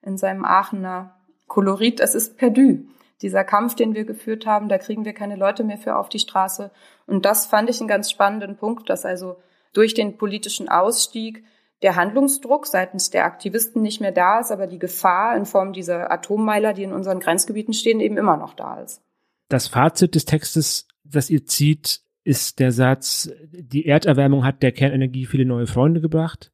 in 0.00 0.16
seinem 0.16 0.44
Aachener 0.44 1.17
Kolorit, 1.48 2.00
es 2.00 2.14
ist 2.14 2.36
perdu. 2.36 2.84
Dieser 3.20 3.42
Kampf, 3.42 3.74
den 3.74 3.94
wir 3.94 4.04
geführt 4.04 4.46
haben, 4.46 4.68
da 4.68 4.78
kriegen 4.78 5.04
wir 5.04 5.12
keine 5.12 5.34
Leute 5.34 5.64
mehr 5.64 5.78
für 5.78 5.96
auf 5.96 6.08
die 6.08 6.20
Straße. 6.20 6.70
Und 7.06 7.24
das 7.24 7.46
fand 7.46 7.68
ich 7.68 7.80
einen 7.80 7.88
ganz 7.88 8.10
spannenden 8.10 8.56
Punkt, 8.56 8.88
dass 8.88 9.04
also 9.04 9.36
durch 9.72 9.94
den 9.94 10.16
politischen 10.16 10.68
Ausstieg 10.68 11.42
der 11.82 11.96
Handlungsdruck 11.96 12.66
seitens 12.66 13.10
der 13.10 13.24
Aktivisten 13.24 13.82
nicht 13.82 14.00
mehr 14.00 14.12
da 14.12 14.40
ist, 14.40 14.50
aber 14.50 14.66
die 14.66 14.78
Gefahr 14.78 15.36
in 15.36 15.46
Form 15.46 15.72
dieser 15.72 16.10
Atommeiler, 16.10 16.74
die 16.74 16.82
in 16.82 16.92
unseren 16.92 17.20
Grenzgebieten 17.20 17.74
stehen, 17.74 18.00
eben 18.00 18.16
immer 18.16 18.36
noch 18.36 18.54
da 18.54 18.80
ist. 18.80 19.00
Das 19.48 19.68
Fazit 19.68 20.14
des 20.14 20.24
Textes, 20.24 20.86
das 21.04 21.30
ihr 21.30 21.46
zieht, 21.46 22.02
ist 22.24 22.58
der 22.58 22.72
Satz, 22.72 23.30
die 23.52 23.86
Erderwärmung 23.86 24.44
hat 24.44 24.62
der 24.62 24.72
Kernenergie 24.72 25.26
viele 25.26 25.44
neue 25.44 25.66
Freunde 25.66 26.00
gebracht, 26.00 26.52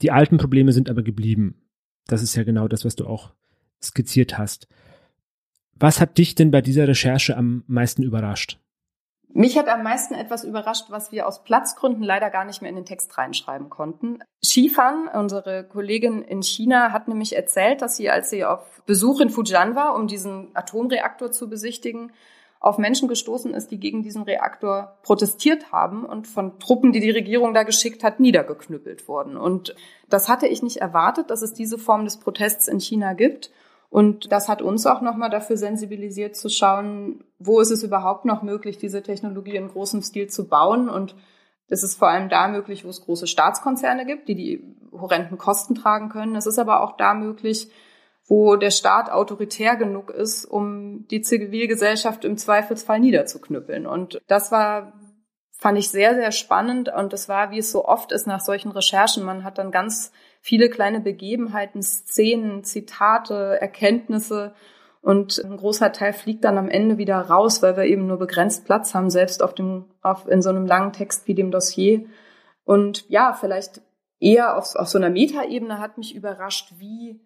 die 0.00 0.10
alten 0.10 0.38
Probleme 0.38 0.72
sind 0.72 0.90
aber 0.90 1.02
geblieben. 1.02 1.62
Das 2.06 2.22
ist 2.22 2.34
ja 2.34 2.42
genau 2.42 2.66
das, 2.66 2.84
was 2.84 2.96
du 2.96 3.06
auch 3.06 3.32
skizziert 3.84 4.38
hast. 4.38 4.68
Was 5.74 6.00
hat 6.00 6.18
dich 6.18 6.34
denn 6.34 6.50
bei 6.50 6.60
dieser 6.60 6.86
Recherche 6.86 7.36
am 7.36 7.64
meisten 7.66 8.02
überrascht? 8.02 8.58
Mich 9.34 9.56
hat 9.56 9.68
am 9.68 9.82
meisten 9.82 10.14
etwas 10.14 10.44
überrascht, 10.44 10.86
was 10.90 11.10
wir 11.10 11.26
aus 11.26 11.42
Platzgründen 11.42 12.02
leider 12.02 12.28
gar 12.28 12.44
nicht 12.44 12.60
mehr 12.60 12.68
in 12.68 12.76
den 12.76 12.84
Text 12.84 13.16
reinschreiben 13.16 13.70
konnten. 13.70 14.18
Shifan, 14.44 15.08
unsere 15.08 15.64
Kollegin 15.64 16.20
in 16.20 16.42
China, 16.42 16.92
hat 16.92 17.08
nämlich 17.08 17.34
erzählt, 17.34 17.80
dass 17.80 17.96
sie, 17.96 18.10
als 18.10 18.28
sie 18.28 18.44
auf 18.44 18.82
Besuch 18.84 19.20
in 19.20 19.30
Fujian 19.30 19.74
war, 19.74 19.94
um 19.94 20.06
diesen 20.06 20.54
Atomreaktor 20.54 21.32
zu 21.32 21.48
besichtigen, 21.48 22.12
auf 22.60 22.78
Menschen 22.78 23.08
gestoßen 23.08 23.54
ist, 23.54 23.72
die 23.72 23.80
gegen 23.80 24.02
diesen 24.02 24.22
Reaktor 24.22 24.98
protestiert 25.02 25.72
haben 25.72 26.04
und 26.04 26.28
von 26.28 26.60
Truppen, 26.60 26.92
die 26.92 27.00
die 27.00 27.10
Regierung 27.10 27.54
da 27.54 27.64
geschickt 27.64 28.04
hat, 28.04 28.20
niedergeknüppelt 28.20 29.08
wurden. 29.08 29.36
Und 29.36 29.74
das 30.08 30.28
hatte 30.28 30.46
ich 30.46 30.62
nicht 30.62 30.76
erwartet, 30.76 31.30
dass 31.30 31.42
es 31.42 31.54
diese 31.54 31.76
Form 31.76 32.04
des 32.04 32.18
Protests 32.18 32.68
in 32.68 32.78
China 32.78 33.14
gibt. 33.14 33.50
Und 33.92 34.32
das 34.32 34.48
hat 34.48 34.62
uns 34.62 34.86
auch 34.86 35.02
nochmal 35.02 35.28
dafür 35.28 35.58
sensibilisiert 35.58 36.34
zu 36.34 36.48
schauen, 36.48 37.24
wo 37.38 37.60
ist 37.60 37.70
es 37.70 37.82
überhaupt 37.82 38.24
noch 38.24 38.42
möglich, 38.42 38.78
diese 38.78 39.02
Technologie 39.02 39.56
in 39.56 39.68
großem 39.68 40.00
Stil 40.00 40.28
zu 40.28 40.48
bauen. 40.48 40.88
Und 40.88 41.14
das 41.68 41.82
ist 41.82 41.98
vor 41.98 42.08
allem 42.08 42.30
da 42.30 42.48
möglich, 42.48 42.86
wo 42.86 42.88
es 42.88 43.04
große 43.04 43.26
Staatskonzerne 43.26 44.06
gibt, 44.06 44.28
die 44.28 44.34
die 44.34 44.76
horrenden 44.92 45.36
Kosten 45.36 45.74
tragen 45.74 46.08
können. 46.08 46.36
Es 46.36 46.46
ist 46.46 46.58
aber 46.58 46.80
auch 46.80 46.96
da 46.96 47.12
möglich, 47.12 47.70
wo 48.26 48.56
der 48.56 48.70
Staat 48.70 49.10
autoritär 49.10 49.76
genug 49.76 50.08
ist, 50.08 50.46
um 50.46 51.06
die 51.08 51.20
Zivilgesellschaft 51.20 52.24
im 52.24 52.38
Zweifelsfall 52.38 52.98
niederzuknüppeln. 52.98 53.86
Und 53.86 54.22
das 54.26 54.50
war, 54.50 54.94
fand 55.50 55.76
ich 55.76 55.90
sehr, 55.90 56.14
sehr 56.14 56.32
spannend. 56.32 56.88
Und 56.88 57.12
das 57.12 57.28
war, 57.28 57.50
wie 57.50 57.58
es 57.58 57.70
so 57.70 57.84
oft 57.84 58.10
ist 58.10 58.26
nach 58.26 58.40
solchen 58.40 58.70
Recherchen. 58.70 59.22
Man 59.22 59.44
hat 59.44 59.58
dann 59.58 59.70
ganz 59.70 60.12
viele 60.42 60.68
kleine 60.68 61.00
Begebenheiten, 61.00 61.82
Szenen, 61.82 62.64
Zitate, 62.64 63.58
Erkenntnisse 63.60 64.52
und 65.00 65.42
ein 65.44 65.56
großer 65.56 65.92
Teil 65.92 66.12
fliegt 66.12 66.44
dann 66.44 66.58
am 66.58 66.68
Ende 66.68 66.98
wieder 66.98 67.16
raus, 67.16 67.62
weil 67.62 67.76
wir 67.76 67.84
eben 67.84 68.06
nur 68.06 68.18
begrenzt 68.18 68.64
Platz 68.64 68.94
haben, 68.94 69.08
selbst 69.08 69.42
auf 69.42 69.54
dem, 69.54 69.86
auf, 70.02 70.28
in 70.28 70.42
so 70.42 70.50
einem 70.50 70.66
langen 70.66 70.92
Text 70.92 71.26
wie 71.26 71.34
dem 71.34 71.50
Dossier. 71.50 72.04
Und 72.64 73.08
ja, 73.08 73.32
vielleicht 73.32 73.80
eher 74.20 74.56
auf, 74.58 74.74
auf 74.74 74.88
so 74.88 74.98
einer 74.98 75.10
Metaebene 75.10 75.78
hat 75.78 75.96
mich 75.96 76.14
überrascht, 76.14 76.74
wie 76.78 77.20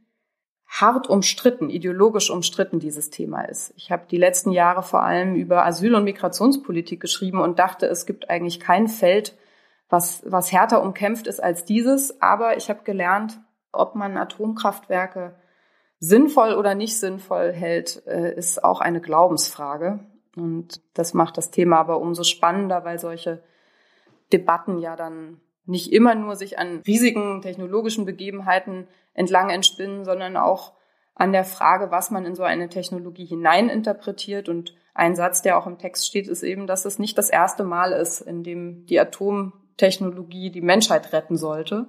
hart 0.67 1.09
umstritten, 1.09 1.71
ideologisch 1.71 2.31
umstritten 2.31 2.81
dieses 2.81 3.11
Thema 3.11 3.43
ist. 3.43 3.73
Ich 3.77 3.91
habe 3.91 4.05
die 4.11 4.17
letzten 4.17 4.53
Jahre 4.53 4.83
vor 4.83 5.03
allem 5.03 5.37
über 5.37 5.65
Asyl- 5.65 5.95
und 5.95 6.05
Migrationspolitik 6.05 7.01
geschrieben 7.01 7.41
und 7.41 7.59
dachte, 7.59 7.87
es 7.87 8.05
gibt 8.05 8.29
eigentlich 8.29 8.61
kein 8.61 8.89
Feld, 8.89 9.35
was, 9.88 10.22
was 10.27 10.53
härter 10.53 10.83
umkämpft 10.83 11.27
ist 11.27 11.42
als 11.42 11.64
dieses. 11.64 12.20
Aber 12.20 12.57
ich 12.57 12.68
habe 12.68 12.83
gelernt, 12.85 13.40
ob 13.72 13.94
man 13.94 14.16
Atomkraftwerke 14.16 15.37
sinnvoll 15.99 16.55
oder 16.55 16.75
nicht 16.75 16.99
sinnvoll 16.99 17.53
hält, 17.53 18.07
äh, 18.07 18.35
ist 18.35 18.62
auch 18.62 18.81
eine 18.81 19.01
Glaubensfrage. 19.01 20.01
Und 20.37 20.83
das 20.94 21.14
macht 21.14 21.38
das 21.38 21.51
Thema 21.51 21.79
aber 21.79 22.01
umso 22.01 22.22
spannender, 22.22 22.85
weil 22.85 22.99
solche 22.99 23.42
Debatten 24.33 24.79
ja 24.79 24.96
dann 24.96 25.40
nicht 25.64 25.92
immer 25.92 26.14
nur 26.14 26.37
sich 26.37 26.59
an 26.59 26.83
riesigen 26.87 27.42
technologischen 27.42 28.05
Begebenheiten 28.05 28.87
entlang 29.14 29.51
entspinnen, 29.51 30.05
sondern 30.05 30.37
auch 30.37 30.75
an 31.14 31.33
der 31.33 31.44
Frage, 31.44 31.90
was 31.90 32.11
man 32.11 32.27
in 32.27 32.35
so 32.35 32.42
eine 32.42 32.68
Technologie 32.68 33.25
hineininterpretiert. 33.25 34.49
Und 34.49 34.75
ein 34.94 35.16
Satz, 35.16 35.42
der 35.42 35.59
auch 35.59 35.66
im 35.66 35.79
Text 35.79 36.07
steht, 36.07 36.29
ist 36.29 36.42
eben, 36.42 36.66
dass 36.66 36.85
es 36.85 36.99
nicht 36.99 37.16
das 37.16 37.31
erste 37.31 37.64
Mal 37.64 37.92
ist, 37.92 38.20
in 38.20 38.42
dem 38.44 38.85
die 38.87 39.01
Atom 39.01 39.55
Technologie 39.77 40.51
die 40.51 40.61
Menschheit 40.61 41.12
retten 41.12 41.37
sollte. 41.37 41.89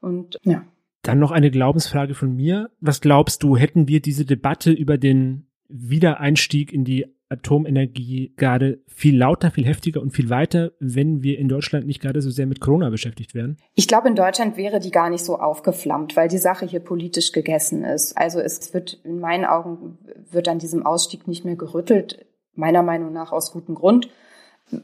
Und 0.00 0.38
ja. 0.42 0.64
Dann 1.02 1.18
noch 1.18 1.32
eine 1.32 1.50
Glaubensfrage 1.50 2.14
von 2.14 2.34
mir. 2.34 2.70
Was 2.80 3.00
glaubst 3.00 3.42
du, 3.42 3.56
hätten 3.56 3.88
wir 3.88 4.00
diese 4.00 4.24
Debatte 4.24 4.70
über 4.70 4.96
den 4.96 5.46
Wiedereinstieg 5.68 6.72
in 6.72 6.84
die 6.84 7.06
Atomenergie 7.28 8.32
gerade 8.36 8.80
viel 8.86 9.16
lauter, 9.16 9.50
viel 9.50 9.66
heftiger 9.66 10.00
und 10.00 10.12
viel 10.12 10.30
weiter, 10.30 10.72
wenn 10.78 11.22
wir 11.22 11.38
in 11.38 11.48
Deutschland 11.48 11.86
nicht 11.86 12.00
gerade 12.00 12.22
so 12.22 12.30
sehr 12.30 12.46
mit 12.46 12.60
Corona 12.60 12.90
beschäftigt 12.90 13.34
wären? 13.34 13.56
Ich 13.74 13.88
glaube, 13.88 14.08
in 14.08 14.14
Deutschland 14.14 14.56
wäre 14.56 14.78
die 14.78 14.90
gar 14.90 15.10
nicht 15.10 15.24
so 15.24 15.38
aufgeflammt, 15.38 16.16
weil 16.16 16.28
die 16.28 16.38
Sache 16.38 16.66
hier 16.66 16.80
politisch 16.80 17.32
gegessen 17.32 17.84
ist. 17.84 18.16
Also 18.16 18.40
es 18.40 18.72
wird 18.72 19.00
in 19.04 19.20
meinen 19.20 19.44
Augen 19.44 19.98
wird 20.30 20.48
an 20.48 20.58
diesem 20.58 20.84
Ausstieg 20.84 21.26
nicht 21.26 21.44
mehr 21.44 21.56
gerüttelt, 21.56 22.24
meiner 22.54 22.82
Meinung 22.82 23.12
nach 23.12 23.32
aus 23.32 23.52
gutem 23.52 23.74
Grund. 23.74 24.08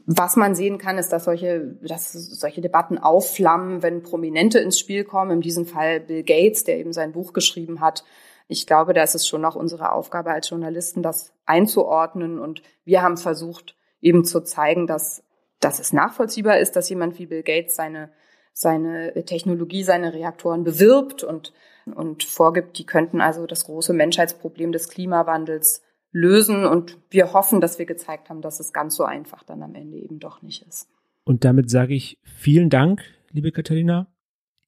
Was 0.05 0.35
man 0.35 0.55
sehen 0.55 0.77
kann, 0.77 0.97
ist, 0.97 1.09
dass 1.09 1.25
solche, 1.25 1.77
dass 1.81 2.13
solche 2.13 2.61
Debatten 2.61 2.97
aufflammen, 2.97 3.81
wenn 3.81 4.03
Prominente 4.03 4.59
ins 4.59 4.79
Spiel 4.79 5.03
kommen. 5.03 5.31
In 5.31 5.41
diesem 5.41 5.65
Fall 5.65 5.99
Bill 5.99 6.23
Gates, 6.23 6.63
der 6.63 6.77
eben 6.77 6.93
sein 6.93 7.11
Buch 7.11 7.33
geschrieben 7.33 7.81
hat. 7.81 8.03
Ich 8.47 8.67
glaube, 8.67 8.93
da 8.93 9.03
ist 9.03 9.15
es 9.15 9.27
schon 9.27 9.45
auch 9.45 9.55
unsere 9.55 9.91
Aufgabe 9.93 10.31
als 10.31 10.49
Journalisten, 10.49 11.01
das 11.01 11.33
einzuordnen. 11.45 12.39
Und 12.39 12.61
wir 12.83 13.01
haben 13.01 13.17
versucht, 13.17 13.75
eben 14.01 14.25
zu 14.25 14.41
zeigen, 14.41 14.87
dass, 14.87 15.23
dass 15.59 15.79
es 15.79 15.93
nachvollziehbar 15.93 16.59
ist, 16.59 16.75
dass 16.75 16.89
jemand 16.89 17.17
wie 17.17 17.27
Bill 17.27 17.43
Gates 17.43 17.75
seine, 17.75 18.11
seine 18.53 19.13
Technologie, 19.25 19.83
seine 19.83 20.13
Reaktoren 20.13 20.63
bewirbt 20.63 21.23
und, 21.23 21.53
und 21.95 22.23
vorgibt, 22.23 22.77
die 22.77 22.85
könnten 22.85 23.21
also 23.21 23.47
das 23.47 23.65
große 23.65 23.93
Menschheitsproblem 23.93 24.71
des 24.71 24.89
Klimawandels 24.89 25.81
lösen. 26.11 26.65
Und 26.65 26.97
wir 27.09 27.33
hoffen, 27.33 27.61
dass 27.61 27.79
wir 27.79 27.85
gezeigt 27.85 28.29
haben, 28.29 28.41
dass 28.41 28.59
es 28.59 28.73
ganz 28.73 28.95
so 28.95 29.03
einfach 29.03 29.43
dann 29.43 29.63
am 29.63 29.75
Ende 29.75 29.97
eben 29.97 30.19
doch 30.19 30.41
nicht 30.41 30.65
ist. 30.67 30.89
Und 31.23 31.45
damit 31.45 31.69
sage 31.69 31.93
ich 31.93 32.19
vielen 32.23 32.69
Dank, 32.69 33.01
liebe 33.31 33.51
Katharina. 33.51 34.07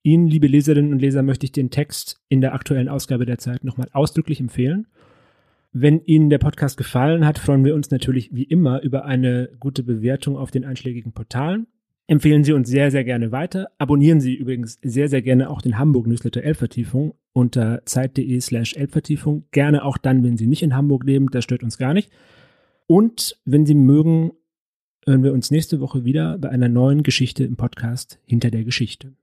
Ihnen, 0.04 0.28
liebe 0.28 0.48
Leserinnen 0.48 0.92
und 0.92 1.00
Leser, 1.00 1.24
möchte 1.24 1.46
ich 1.46 1.54
den 1.54 1.70
Text 1.70 2.22
in 2.28 2.42
der 2.42 2.54
aktuellen 2.54 2.90
Ausgabe 2.90 3.26
der 3.26 3.38
Zeit 3.38 3.64
nochmal 3.64 3.90
ausdrücklich 3.94 4.42
empfehlen. 4.42 4.88
Wenn 5.72 6.02
Ihnen 6.02 6.30
der 6.30 6.38
Podcast 6.38 6.78
gefallen 6.78 7.26
hat, 7.26 7.40
freuen 7.40 7.64
wir 7.66 7.74
uns 7.74 7.90
natürlich 7.90 8.34
wie 8.34 8.44
immer 8.44 8.82
über 8.82 9.06
eine 9.06 9.50
gute 9.60 9.82
Bewertung 9.82 10.38
auf 10.38 10.52
den 10.52 10.66
einschlägigen 10.66 11.14
Portalen. 11.14 11.68
Empfehlen 12.08 12.44
Sie 12.44 12.54
uns 12.54 12.70
sehr, 12.70 12.92
sehr 12.92 13.04
gerne 13.04 13.32
weiter. 13.32 13.70
Abonnieren 13.78 14.20
Sie 14.20 14.36
übrigens 14.36 14.78
sehr, 14.84 15.08
sehr 15.08 15.22
gerne 15.22 15.50
auch 15.50 15.62
den 15.62 15.80
Hamburg 15.80 16.08
Newsletter 16.08 16.44
Elbvertiefung 16.44 17.14
unter 17.32 17.82
zeit.de 17.86 18.40
slash 18.42 18.76
Elbvertiefung. 18.76 19.46
Gerne 19.52 19.86
auch 19.86 19.98
dann, 19.98 20.24
wenn 20.24 20.38
Sie 20.38 20.48
nicht 20.48 20.64
in 20.64 20.76
Hamburg 20.76 21.06
leben. 21.06 21.30
Das 21.32 21.44
stört 21.44 21.64
uns 21.64 21.78
gar 21.78 21.94
nicht. 21.94 22.12
Und 22.88 23.40
wenn 23.46 23.66
Sie 23.66 23.74
mögen, 23.74 24.34
hören 25.06 25.24
wir 25.24 25.34
uns 25.34 25.50
nächste 25.50 25.80
Woche 25.80 26.04
wieder 26.04 26.38
bei 26.38 26.50
einer 26.50 26.70
neuen 26.70 27.04
Geschichte 27.04 27.46
im 27.46 27.56
Podcast 27.56 28.20
Hinter 28.26 28.52
der 28.52 28.66
Geschichte. 28.66 29.14